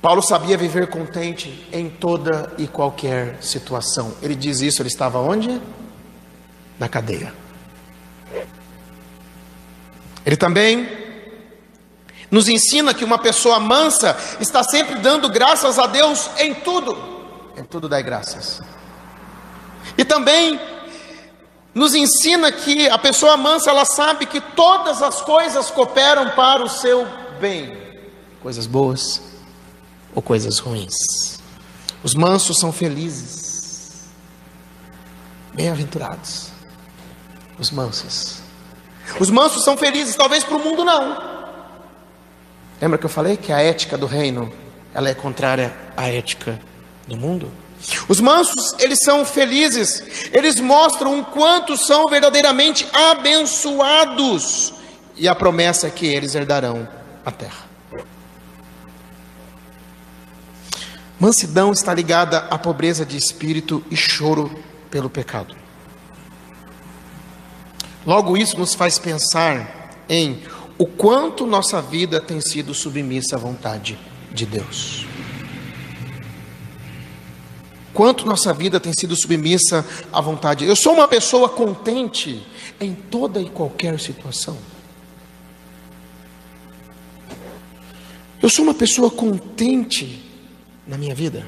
Paulo 0.00 0.22
sabia 0.22 0.56
viver 0.56 0.88
contente 0.88 1.68
em 1.72 1.88
toda 1.88 2.52
e 2.58 2.66
qualquer 2.66 3.38
situação. 3.40 4.14
Ele 4.22 4.34
diz 4.34 4.60
isso, 4.60 4.80
ele 4.80 4.88
estava 4.88 5.18
onde? 5.18 5.60
Na 6.78 6.88
cadeia. 6.88 7.32
Ele 10.24 10.36
também 10.36 10.88
nos 12.30 12.48
ensina 12.48 12.92
que 12.92 13.04
uma 13.04 13.18
pessoa 13.18 13.60
mansa 13.60 14.16
está 14.40 14.62
sempre 14.64 14.96
dando 14.96 15.28
graças 15.28 15.78
a 15.78 15.86
Deus 15.86 16.28
em 16.38 16.54
tudo. 16.54 16.98
Em 17.56 17.62
tudo 17.62 17.88
dá 17.88 18.00
graças. 18.00 18.60
E 19.96 20.04
também 20.04 20.60
nos 21.72 21.94
ensina 21.94 22.50
que 22.50 22.88
a 22.88 22.98
pessoa 22.98 23.36
mansa 23.36 23.70
ela 23.70 23.84
sabe 23.84 24.26
que 24.26 24.40
todas 24.40 25.00
as 25.00 25.22
coisas 25.22 25.70
cooperam 25.70 26.30
para 26.30 26.64
o 26.64 26.68
seu 26.68 27.06
bem, 27.38 27.78
coisas 28.42 28.66
boas 28.66 29.22
ou 30.14 30.20
coisas 30.20 30.58
ruins. 30.58 31.38
Os 32.02 32.14
mansos 32.14 32.58
são 32.58 32.72
felizes, 32.72 34.08
bem-aventurados 35.54 36.55
os 37.58 37.70
mansos. 37.70 38.38
Os 39.20 39.30
mansos 39.30 39.64
são 39.64 39.76
felizes, 39.76 40.16
talvez 40.16 40.44
para 40.44 40.56
o 40.56 40.64
mundo 40.64 40.84
não. 40.84 41.36
Lembra 42.80 42.98
que 42.98 43.06
eu 43.06 43.10
falei 43.10 43.36
que 43.36 43.52
a 43.52 43.60
ética 43.60 43.96
do 43.96 44.06
reino 44.06 44.52
ela 44.92 45.08
é 45.08 45.14
contrária 45.14 45.74
à 45.96 46.08
ética 46.08 46.60
do 47.06 47.16
mundo? 47.16 47.50
Os 48.08 48.20
mansos, 48.20 48.74
eles 48.78 49.00
são 49.02 49.24
felizes, 49.24 50.30
eles 50.32 50.58
mostram 50.58 51.20
o 51.20 51.24
quanto 51.24 51.76
são 51.76 52.06
verdadeiramente 52.06 52.88
abençoados, 52.92 54.74
e 55.16 55.28
a 55.28 55.34
promessa 55.34 55.86
é 55.86 55.90
que 55.90 56.06
eles 56.06 56.34
herdarão 56.34 56.88
a 57.24 57.30
terra. 57.30 57.66
Mansidão 61.18 61.72
está 61.72 61.94
ligada 61.94 62.38
à 62.50 62.58
pobreza 62.58 63.06
de 63.06 63.16
espírito 63.16 63.82
e 63.90 63.96
choro 63.96 64.54
pelo 64.90 65.08
pecado. 65.08 65.56
Logo, 68.06 68.36
isso 68.36 68.56
nos 68.56 68.74
faz 68.74 68.98
pensar 68.98 70.04
em 70.08 70.40
o 70.78 70.86
quanto 70.86 71.44
nossa 71.44 71.82
vida 71.82 72.20
tem 72.20 72.40
sido 72.40 72.72
submissa 72.72 73.34
à 73.34 73.38
vontade 73.38 73.98
de 74.32 74.46
Deus. 74.46 75.06
Quanto 77.92 78.26
nossa 78.26 78.52
vida 78.52 78.78
tem 78.78 78.92
sido 78.92 79.16
submissa 79.16 79.84
à 80.12 80.20
vontade. 80.20 80.64
Eu 80.64 80.76
sou 80.76 80.92
uma 80.92 81.08
pessoa 81.08 81.48
contente 81.48 82.46
em 82.78 82.94
toda 82.94 83.40
e 83.40 83.48
qualquer 83.48 83.98
situação. 83.98 84.56
Eu 88.40 88.50
sou 88.50 88.64
uma 88.64 88.74
pessoa 88.74 89.10
contente 89.10 90.22
na 90.86 90.96
minha 90.96 91.14
vida. 91.14 91.44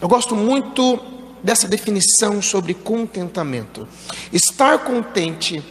Eu 0.00 0.08
gosto 0.08 0.34
muito 0.34 0.98
dessa 1.42 1.66
definição 1.66 2.40
sobre 2.42 2.74
contentamento. 2.74 3.88
Estar 4.32 4.78
contente 4.80 5.62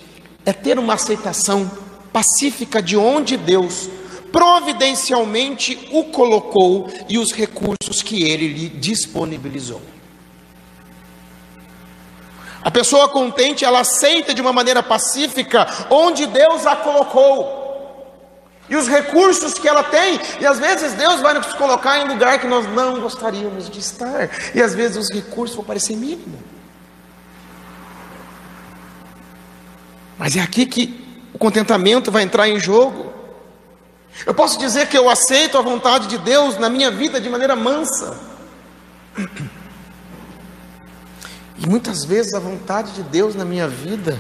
é 0.46 0.54
ter 0.54 0.80
uma 0.80 0.96
aceitação 0.96 1.70
pacífica 2.12 2.82
de 2.82 2.98
onde 2.98 3.38
Deus 3.38 3.90
providencialmente 4.32 5.90
o 5.92 6.06
colocou 6.06 6.90
e 7.08 7.18
os 7.18 7.32
recursos 7.32 8.02
que 8.04 8.24
ele 8.24 8.48
lhe 8.48 8.70
disponibilizou. 8.70 9.82
A 12.62 12.70
pessoa 12.70 13.08
contente, 13.08 13.64
ela 13.64 13.80
aceita 13.80 14.34
de 14.34 14.42
uma 14.42 14.52
maneira 14.52 14.84
pacífica 14.84 15.68
onde 15.90 16.26
Deus 16.26 16.66
a 16.66 16.76
colocou. 16.76 17.59
E 18.70 18.76
os 18.76 18.88
recursos 18.88 19.56
que 19.56 19.68
ela 19.68 19.84
tem, 19.84 20.20
e 20.40 20.46
às 20.46 20.60
vezes 20.60 20.94
Deus 20.94 21.22
vai 21.22 21.34
nos 21.34 21.54
colocar 21.54 22.00
em 22.00 22.08
lugar 22.08 22.40
que 22.40 22.48
nós 22.48 22.68
não 22.68 23.02
gostaríamos 23.02 23.70
de 23.70 23.80
estar, 23.80 24.30
e 24.54 24.62
às 24.62 24.76
vezes 24.76 24.98
os 24.98 25.14
recursos 25.14 25.56
vão 25.56 25.66
parecer 25.66 25.96
mínimos. 25.96 26.40
Mas 30.18 30.36
é 30.36 30.42
aqui 30.42 30.66
que 30.66 31.08
o 31.34 31.38
contentamento 31.38 32.12
vai 32.12 32.24
entrar 32.24 32.48
em 32.50 32.60
jogo. 32.60 33.14
Eu 34.26 34.34
posso 34.34 34.60
dizer 34.60 34.88
que 34.88 34.98
eu 34.98 35.10
aceito 35.10 35.58
a 35.58 35.62
vontade 35.62 36.08
de 36.08 36.18
Deus 36.18 36.58
na 36.58 36.70
minha 36.70 36.92
vida 36.92 37.22
de 37.22 37.30
maneira 37.30 37.56
mansa. 37.56 38.20
E 41.58 41.68
muitas 41.68 42.04
vezes 42.04 42.34
a 42.34 42.40
vontade 42.40 42.92
de 42.92 43.04
Deus 43.04 43.34
na 43.34 43.46
minha 43.46 43.68
vida 43.68 44.20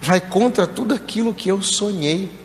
vai 0.00 0.20
contra 0.20 0.66
tudo 0.66 0.94
aquilo 0.94 1.34
que 1.34 1.48
eu 1.48 1.62
sonhei. 1.62 2.39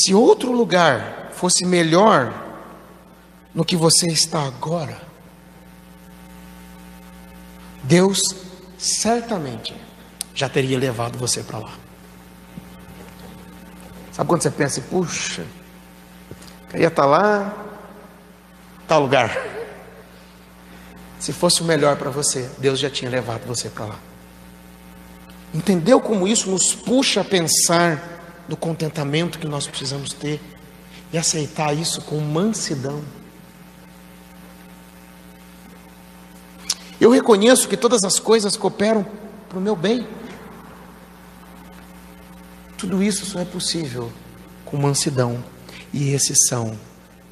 Se 0.00 0.14
outro 0.14 0.50
lugar 0.50 1.28
fosse 1.32 1.66
melhor 1.66 2.32
no 3.54 3.66
que 3.66 3.76
você 3.76 4.06
está 4.06 4.46
agora, 4.46 4.98
Deus 7.82 8.18
certamente 8.78 9.74
já 10.34 10.48
teria 10.48 10.78
levado 10.78 11.18
você 11.18 11.42
para 11.42 11.58
lá. 11.58 11.74
Sabe 14.10 14.26
quando 14.26 14.42
você 14.42 14.50
pensa, 14.50 14.80
puxa, 14.80 15.44
queria 16.70 16.88
estar 16.88 17.04
lá, 17.04 17.54
tal 18.88 19.02
lugar. 19.02 19.36
Se 21.18 21.30
fosse 21.30 21.60
o 21.60 21.66
melhor 21.66 21.96
para 21.96 22.08
você, 22.08 22.50
Deus 22.56 22.78
já 22.78 22.88
tinha 22.88 23.10
levado 23.10 23.46
você 23.46 23.68
para 23.68 23.84
lá. 23.84 23.98
Entendeu 25.52 26.00
como 26.00 26.26
isso 26.26 26.50
nos 26.50 26.74
puxa 26.74 27.20
a 27.20 27.24
pensar 27.24 28.19
do 28.50 28.56
contentamento 28.56 29.38
que 29.38 29.46
nós 29.46 29.68
precisamos 29.68 30.12
ter 30.12 30.40
e 31.12 31.16
aceitar 31.16 31.72
isso 31.72 32.02
com 32.02 32.18
mansidão. 32.18 33.00
Eu 37.00 37.12
reconheço 37.12 37.68
que 37.68 37.76
todas 37.76 38.02
as 38.02 38.18
coisas 38.18 38.56
cooperam 38.56 39.06
para 39.48 39.56
o 39.56 39.62
meu 39.62 39.76
bem. 39.76 40.04
Tudo 42.76 43.00
isso 43.00 43.24
só 43.24 43.38
é 43.38 43.44
possível 43.44 44.10
com 44.64 44.76
mansidão, 44.76 45.42
e 45.92 46.10
esses 46.10 46.48
são 46.48 46.76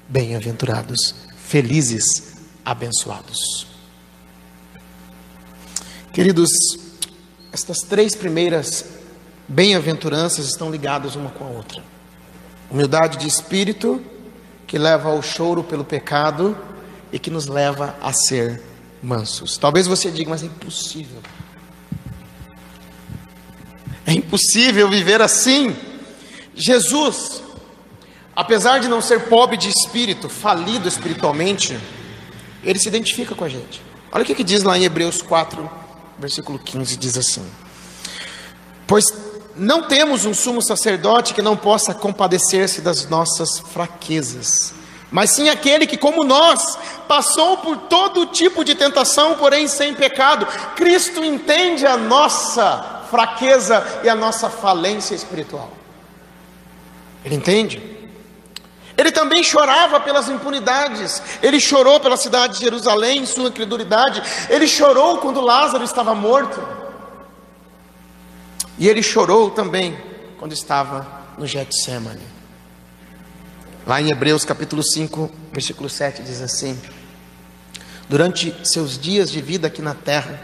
bem-aventurados, 0.08 1.14
felizes, 1.36 2.36
abençoados. 2.64 3.66
Queridos, 6.12 6.50
estas 7.52 7.78
três 7.80 8.14
primeiras 8.14 8.97
bem-aventuranças 9.48 10.46
estão 10.46 10.70
ligadas 10.70 11.16
uma 11.16 11.30
com 11.30 11.44
a 11.44 11.48
outra. 11.48 11.82
Humildade 12.70 13.16
de 13.18 13.26
espírito, 13.26 14.02
que 14.66 14.78
leva 14.78 15.08
ao 15.08 15.22
choro 15.22 15.64
pelo 15.64 15.84
pecado 15.84 16.56
e 17.10 17.18
que 17.18 17.30
nos 17.30 17.46
leva 17.46 17.96
a 18.02 18.12
ser 18.12 18.62
mansos. 19.02 19.56
Talvez 19.56 19.86
você 19.86 20.10
diga, 20.10 20.28
mas 20.28 20.42
é 20.42 20.46
impossível. 20.46 21.22
É 24.06 24.12
impossível 24.12 24.90
viver 24.90 25.22
assim. 25.22 25.74
Jesus, 26.54 27.42
apesar 28.36 28.80
de 28.80 28.88
não 28.88 29.00
ser 29.00 29.28
pobre 29.28 29.56
de 29.56 29.68
espírito, 29.68 30.28
falido 30.28 30.86
espiritualmente, 30.86 31.78
ele 32.62 32.78
se 32.78 32.88
identifica 32.88 33.34
com 33.34 33.44
a 33.44 33.48
gente. 33.48 33.80
Olha 34.12 34.22
o 34.22 34.26
que, 34.26 34.44
diz 34.44 34.62
lá 34.62 34.76
em 34.76 34.84
Hebreus 34.84 35.22
4, 35.22 35.70
versículo 36.18 36.58
15: 36.58 36.96
diz 36.96 37.16
assim: 37.16 37.46
Pois 38.86 39.27
não 39.58 39.82
temos 39.82 40.24
um 40.24 40.32
sumo 40.32 40.62
sacerdote 40.62 41.34
que 41.34 41.42
não 41.42 41.56
possa 41.56 41.92
compadecer-se 41.92 42.80
das 42.80 43.08
nossas 43.08 43.58
fraquezas, 43.58 44.72
mas 45.10 45.30
sim 45.30 45.48
aquele 45.48 45.86
que, 45.86 45.96
como 45.96 46.22
nós, 46.22 46.78
passou 47.08 47.58
por 47.58 47.76
todo 47.76 48.26
tipo 48.26 48.62
de 48.64 48.74
tentação, 48.74 49.34
porém 49.34 49.66
sem 49.66 49.94
pecado. 49.94 50.46
Cristo 50.76 51.24
entende 51.24 51.86
a 51.86 51.96
nossa 51.96 53.04
fraqueza 53.10 54.00
e 54.04 54.08
a 54.08 54.14
nossa 54.14 54.50
falência 54.50 55.14
espiritual. 55.14 55.70
Ele 57.24 57.34
entende? 57.34 57.98
Ele 58.98 59.10
também 59.10 59.42
chorava 59.42 60.00
pelas 60.00 60.28
impunidades, 60.28 61.22
ele 61.42 61.60
chorou 61.60 62.00
pela 62.00 62.16
cidade 62.16 62.58
de 62.58 62.64
Jerusalém, 62.64 63.24
sua 63.24 63.48
incredulidade, 63.48 64.22
ele 64.50 64.66
chorou 64.66 65.18
quando 65.18 65.40
Lázaro 65.40 65.84
estava 65.84 66.14
morto. 66.14 66.77
E 68.78 68.88
ele 68.88 69.02
chorou 69.02 69.50
também 69.50 69.98
quando 70.38 70.52
estava 70.52 71.06
no 71.36 71.46
Getsemane. 71.46 72.22
Lá 73.86 74.00
em 74.00 74.10
Hebreus 74.10 74.44
capítulo 74.44 74.82
5, 74.82 75.30
versículo 75.52 75.88
7 75.88 76.22
diz 76.22 76.40
assim: 76.40 76.78
Durante 78.08 78.54
seus 78.62 78.98
dias 78.98 79.30
de 79.30 79.40
vida 79.40 79.66
aqui 79.66 79.82
na 79.82 79.94
terra, 79.94 80.40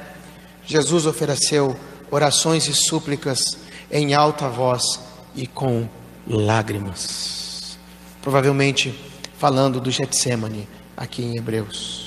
Jesus 0.67 1.07
ofereceu 1.07 1.79
orações 2.11 2.67
e 2.69 2.75
súplicas 2.75 3.59
em 3.91 4.15
alta 4.15 4.49
voz 4.49 5.01
e 5.35 5.47
com 5.47 5.89
lágrimas. 6.27 7.79
Provavelmente 8.21 8.99
falando 9.39 9.81
do 9.81 9.91
Getsemane 9.91 10.69
aqui 10.97 11.23
em 11.23 11.37
Hebreus. 11.37 12.04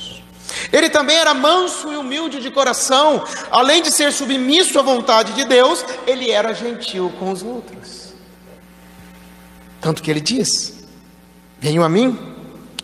Ele 0.72 0.90
também 0.90 1.16
era 1.16 1.34
manso 1.34 1.92
e 1.92 1.98
humilde 1.98 2.40
de 2.40 2.52
coração, 2.52 3.24
além 3.52 3.82
de 3.82 3.92
ser 3.92 4.12
submisso 4.12 4.80
à 4.80 4.82
vontade 4.82 5.34
de 5.34 5.46
Deus, 5.46 5.84
ele 6.06 6.30
era 6.32 6.54
gentil 6.54 7.12
com 7.20 7.32
os 7.32 7.44
outros. 7.44 8.14
Tanto 9.82 10.02
que 10.02 10.12
ele 10.12 10.22
diz: 10.22 10.86
Venham 11.60 11.84
a 11.84 11.90
mim, 11.90 12.18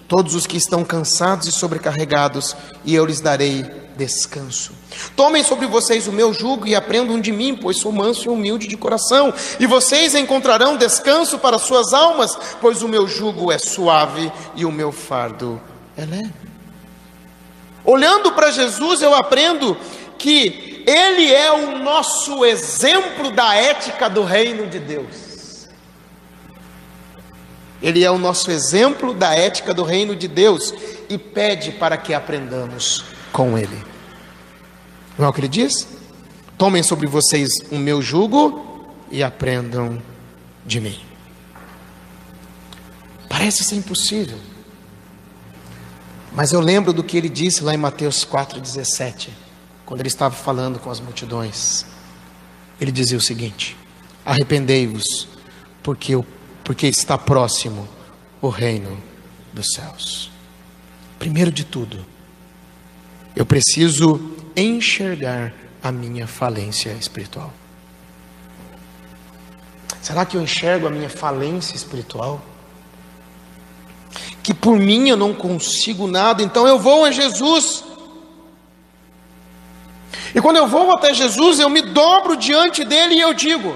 todos 0.07 0.35
os 0.35 0.47
que 0.47 0.57
estão 0.57 0.83
cansados 0.83 1.47
e 1.47 1.51
sobrecarregados, 1.51 2.55
e 2.85 2.93
eu 2.95 3.05
lhes 3.05 3.19
darei 3.19 3.63
descanso. 3.97 4.73
Tomem 5.15 5.43
sobre 5.43 5.67
vocês 5.67 6.07
o 6.07 6.11
meu 6.11 6.33
jugo 6.33 6.67
e 6.67 6.75
aprendam 6.75 7.19
de 7.19 7.31
mim, 7.31 7.55
pois 7.55 7.77
sou 7.77 7.91
manso 7.91 8.25
e 8.25 8.29
humilde 8.29 8.67
de 8.67 8.77
coração, 8.77 9.33
e 9.59 9.65
vocês 9.65 10.15
encontrarão 10.15 10.77
descanso 10.77 11.37
para 11.39 11.59
suas 11.59 11.93
almas, 11.93 12.37
pois 12.59 12.81
o 12.81 12.87
meu 12.87 13.07
jugo 13.07 13.51
é 13.51 13.57
suave 13.57 14.31
e 14.55 14.65
o 14.65 14.71
meu 14.71 14.91
fardo 14.91 15.61
é 15.97 16.05
leve. 16.05 16.52
Olhando 17.85 18.31
para 18.31 18.51
Jesus, 18.51 19.01
eu 19.01 19.13
aprendo 19.13 19.77
que 20.17 20.83
Ele 20.87 21.31
é 21.33 21.51
o 21.51 21.79
nosso 21.79 22.45
exemplo 22.45 23.31
da 23.31 23.55
ética 23.55 24.09
do 24.09 24.23
reino 24.23 24.67
de 24.67 24.79
Deus. 24.79 25.67
Ele 27.81 28.03
é 28.03 28.09
o 28.09 28.17
nosso 28.17 28.49
exemplo 28.49 29.13
da 29.13 29.35
ética 29.35 29.73
do 29.73 29.83
reino 29.83 30.15
de 30.15 30.27
Deus 30.27 30.73
e 31.09 31.17
pede 31.17 31.71
para 31.73 31.97
que 31.97 32.13
aprendamos 32.13 33.03
com 33.33 33.57
Ele. 33.57 33.83
Não 35.17 35.25
é 35.25 35.29
o 35.29 35.33
que 35.33 35.41
ele 35.41 35.47
diz? 35.47 35.87
Tomem 36.57 36.81
sobre 36.81 37.07
vocês 37.07 37.49
o 37.69 37.75
meu 37.77 38.01
jugo 38.01 38.95
e 39.11 39.21
aprendam 39.21 40.01
de 40.65 40.79
mim. 40.79 40.99
Parece 43.29 43.63
ser 43.63 43.75
impossível. 43.75 44.37
Mas 46.35 46.51
eu 46.51 46.59
lembro 46.59 46.91
do 46.91 47.03
que 47.03 47.15
ele 47.15 47.29
disse 47.29 47.63
lá 47.63 47.73
em 47.73 47.77
Mateus 47.77 48.25
4,17, 48.25 49.29
quando 49.85 49.99
ele 49.99 50.07
estava 50.07 50.33
falando 50.33 50.79
com 50.79 50.89
as 50.89 50.99
multidões. 50.99 51.85
Ele 52.81 52.91
dizia 52.91 53.17
o 53.17 53.21
seguinte: 53.21 53.77
Arrependei-vos, 54.25 55.27
porque, 55.83 56.13
porque 56.63 56.87
está 56.87 57.17
próximo 57.17 57.87
o 58.41 58.49
reino 58.49 59.01
dos 59.53 59.67
céus. 59.75 60.31
Primeiro 61.19 61.51
de 61.51 61.63
tudo, 61.63 62.03
eu 63.35 63.45
preciso 63.45 64.35
enxergar 64.55 65.53
a 65.83 65.91
minha 65.91 66.25
falência 66.25 66.91
espiritual. 66.93 67.53
Será 70.01 70.25
que 70.25 70.35
eu 70.35 70.41
enxergo 70.41 70.87
a 70.87 70.89
minha 70.89 71.09
falência 71.09 71.75
espiritual? 71.75 72.43
Que 74.43 74.53
por 74.53 74.77
mim 74.77 75.07
eu 75.07 75.15
não 75.15 75.33
consigo 75.33 76.05
nada, 76.05 76.43
então 76.43 76.67
eu 76.67 76.77
vou 76.77 77.05
a 77.05 77.11
Jesus. 77.11 77.85
E 80.35 80.41
quando 80.41 80.57
eu 80.57 80.67
vou 80.67 80.91
até 80.91 81.13
Jesus, 81.13 81.59
eu 81.59 81.69
me 81.69 81.81
dobro 81.81 82.35
diante 82.35 82.83
dele 82.83 83.15
e 83.15 83.21
eu 83.21 83.33
digo: 83.33 83.73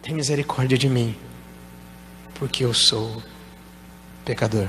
tem 0.00 0.14
misericórdia 0.14 0.78
de 0.78 0.88
mim, 0.88 1.16
porque 2.34 2.64
eu 2.64 2.72
sou 2.72 3.20
pecador. 4.24 4.68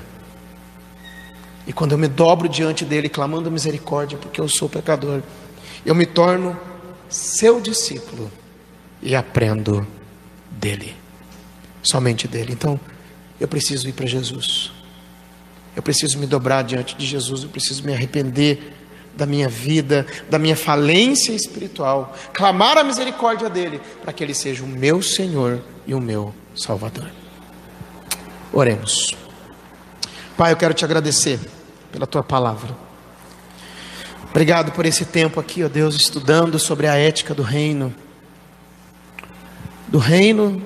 E 1.67 1.73
quando 1.73 1.91
eu 1.91 1.97
me 1.97 2.07
dobro 2.07 2.49
diante 2.49 2.83
dele, 2.83 3.07
clamando 3.07 3.51
misericórdia, 3.51 4.17
porque 4.17 4.41
eu 4.41 4.47
sou 4.47 4.67
pecador, 4.67 5.21
eu 5.85 5.93
me 5.93 6.05
torno 6.05 6.57
seu 7.09 7.59
discípulo 7.59 8.31
e 9.01 9.15
aprendo 9.15 9.85
dele, 10.49 10.95
somente 11.83 12.27
dele. 12.27 12.53
Então, 12.53 12.79
eu 13.39 13.47
preciso 13.47 13.87
ir 13.87 13.91
para 13.91 14.05
Jesus. 14.05 14.71
Eu 15.78 15.84
preciso 15.84 16.17
me 16.17 16.25
dobrar 16.25 16.63
diante 16.63 16.95
de 16.95 17.05
Jesus, 17.05 17.43
eu 17.43 17.49
preciso 17.49 17.84
me 17.84 17.93
arrepender 17.93 18.73
da 19.15 19.28
minha 19.28 19.47
vida, 19.47 20.07
da 20.28 20.39
minha 20.39 20.55
falência 20.55 21.34
espiritual, 21.34 22.15
clamar 22.34 22.80
a 22.80 22.84
misericórdia 22.84 23.47
dele, 23.47 23.80
para 24.01 24.11
que 24.11 24.23
ele 24.23 24.34
seja 24.34 24.63
o 24.63 24.67
meu 24.67 25.03
Senhor 25.03 25.61
e 25.86 25.93
o 25.93 26.01
meu 26.01 26.34
Salvador. 26.55 27.11
Oremos. 28.51 29.15
Pai, 30.36 30.51
eu 30.51 30.57
quero 30.57 30.73
te 30.73 30.84
agradecer 30.84 31.39
pela 31.91 32.07
tua 32.07 32.23
palavra. 32.23 32.75
Obrigado 34.32 34.71
por 34.71 34.84
esse 34.84 35.05
tempo 35.05 35.39
aqui, 35.39 35.63
ó 35.63 35.69
Deus, 35.69 35.95
estudando 35.95 36.57
sobre 36.57 36.88
a 36.88 36.95
ética 36.95 37.36
do 37.36 37.43
reino, 37.43 37.93
do 39.88 39.99
reino 39.99 40.59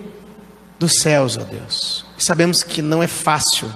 dos 0.80 1.02
céus, 1.02 1.38
ó 1.38 1.44
Deus. 1.44 2.06
Sabemos 2.18 2.64
que 2.64 2.82
não 2.82 3.04
é 3.04 3.08
fácil, 3.08 3.70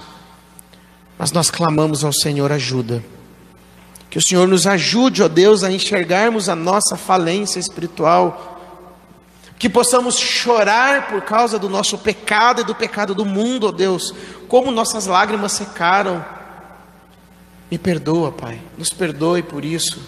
mas 1.18 1.32
nós 1.32 1.50
clamamos 1.50 2.04
ao 2.04 2.12
Senhor 2.12 2.52
ajuda. 2.52 3.02
Que 4.10 4.18
o 4.18 4.22
Senhor 4.22 4.46
nos 4.46 4.66
ajude, 4.66 5.22
ó 5.22 5.28
Deus, 5.28 5.62
a 5.62 5.70
enxergarmos 5.70 6.48
a 6.48 6.54
nossa 6.54 6.96
falência 6.96 7.58
espiritual, 7.58 8.60
que 9.58 9.68
possamos 9.68 10.18
chorar 10.18 11.08
por 11.08 11.22
causa 11.22 11.58
do 11.58 11.68
nosso 11.68 11.98
pecado 11.98 12.60
e 12.60 12.64
do 12.64 12.74
pecado 12.74 13.14
do 13.14 13.24
mundo, 13.24 13.68
ó 13.68 13.72
Deus, 13.72 14.14
como 14.48 14.70
nossas 14.70 15.06
lágrimas 15.06 15.52
secaram. 15.52 16.24
Me 17.70 17.78
perdoa, 17.78 18.30
Pai, 18.30 18.60
nos 18.76 18.90
perdoe 18.90 19.42
por 19.42 19.64
isso. 19.64 20.00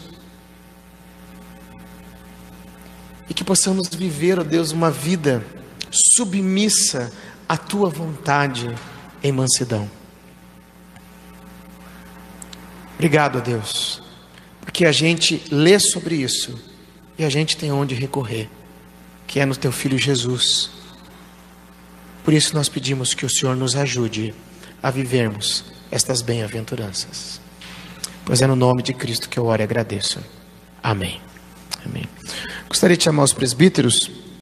E 3.28 3.34
que 3.34 3.42
possamos 3.42 3.88
viver, 3.88 4.38
ó 4.38 4.44
Deus, 4.44 4.70
uma 4.70 4.90
vida 4.90 5.44
submissa 5.90 7.10
à 7.48 7.56
tua 7.56 7.88
vontade 7.88 8.74
em 9.22 9.32
mansidão. 9.32 9.97
Obrigado 12.98 13.38
a 13.38 13.40
Deus, 13.40 14.02
porque 14.60 14.84
a 14.84 14.90
gente 14.90 15.40
lê 15.52 15.78
sobre 15.78 16.16
isso 16.16 16.60
e 17.16 17.24
a 17.24 17.30
gente 17.30 17.56
tem 17.56 17.70
onde 17.70 17.94
recorrer, 17.94 18.50
que 19.24 19.38
é 19.38 19.46
no 19.46 19.54
teu 19.54 19.70
filho 19.70 19.96
Jesus. 19.96 20.68
Por 22.24 22.34
isso 22.34 22.56
nós 22.56 22.68
pedimos 22.68 23.14
que 23.14 23.24
o 23.24 23.30
Senhor 23.30 23.54
nos 23.54 23.76
ajude 23.76 24.34
a 24.82 24.90
vivermos 24.90 25.64
estas 25.92 26.22
bem-aventuranças. 26.22 27.40
Pois 28.24 28.42
é 28.42 28.48
no 28.48 28.56
nome 28.56 28.82
de 28.82 28.92
Cristo 28.92 29.28
que 29.28 29.38
eu 29.38 29.46
oro 29.46 29.62
e 29.62 29.64
agradeço. 29.64 30.18
Amém. 30.82 31.20
Amém. 31.86 32.04
Gostaria 32.68 32.96
de 32.96 33.04
chamar 33.04 33.22
os 33.22 33.32
presbíteros 33.32 34.10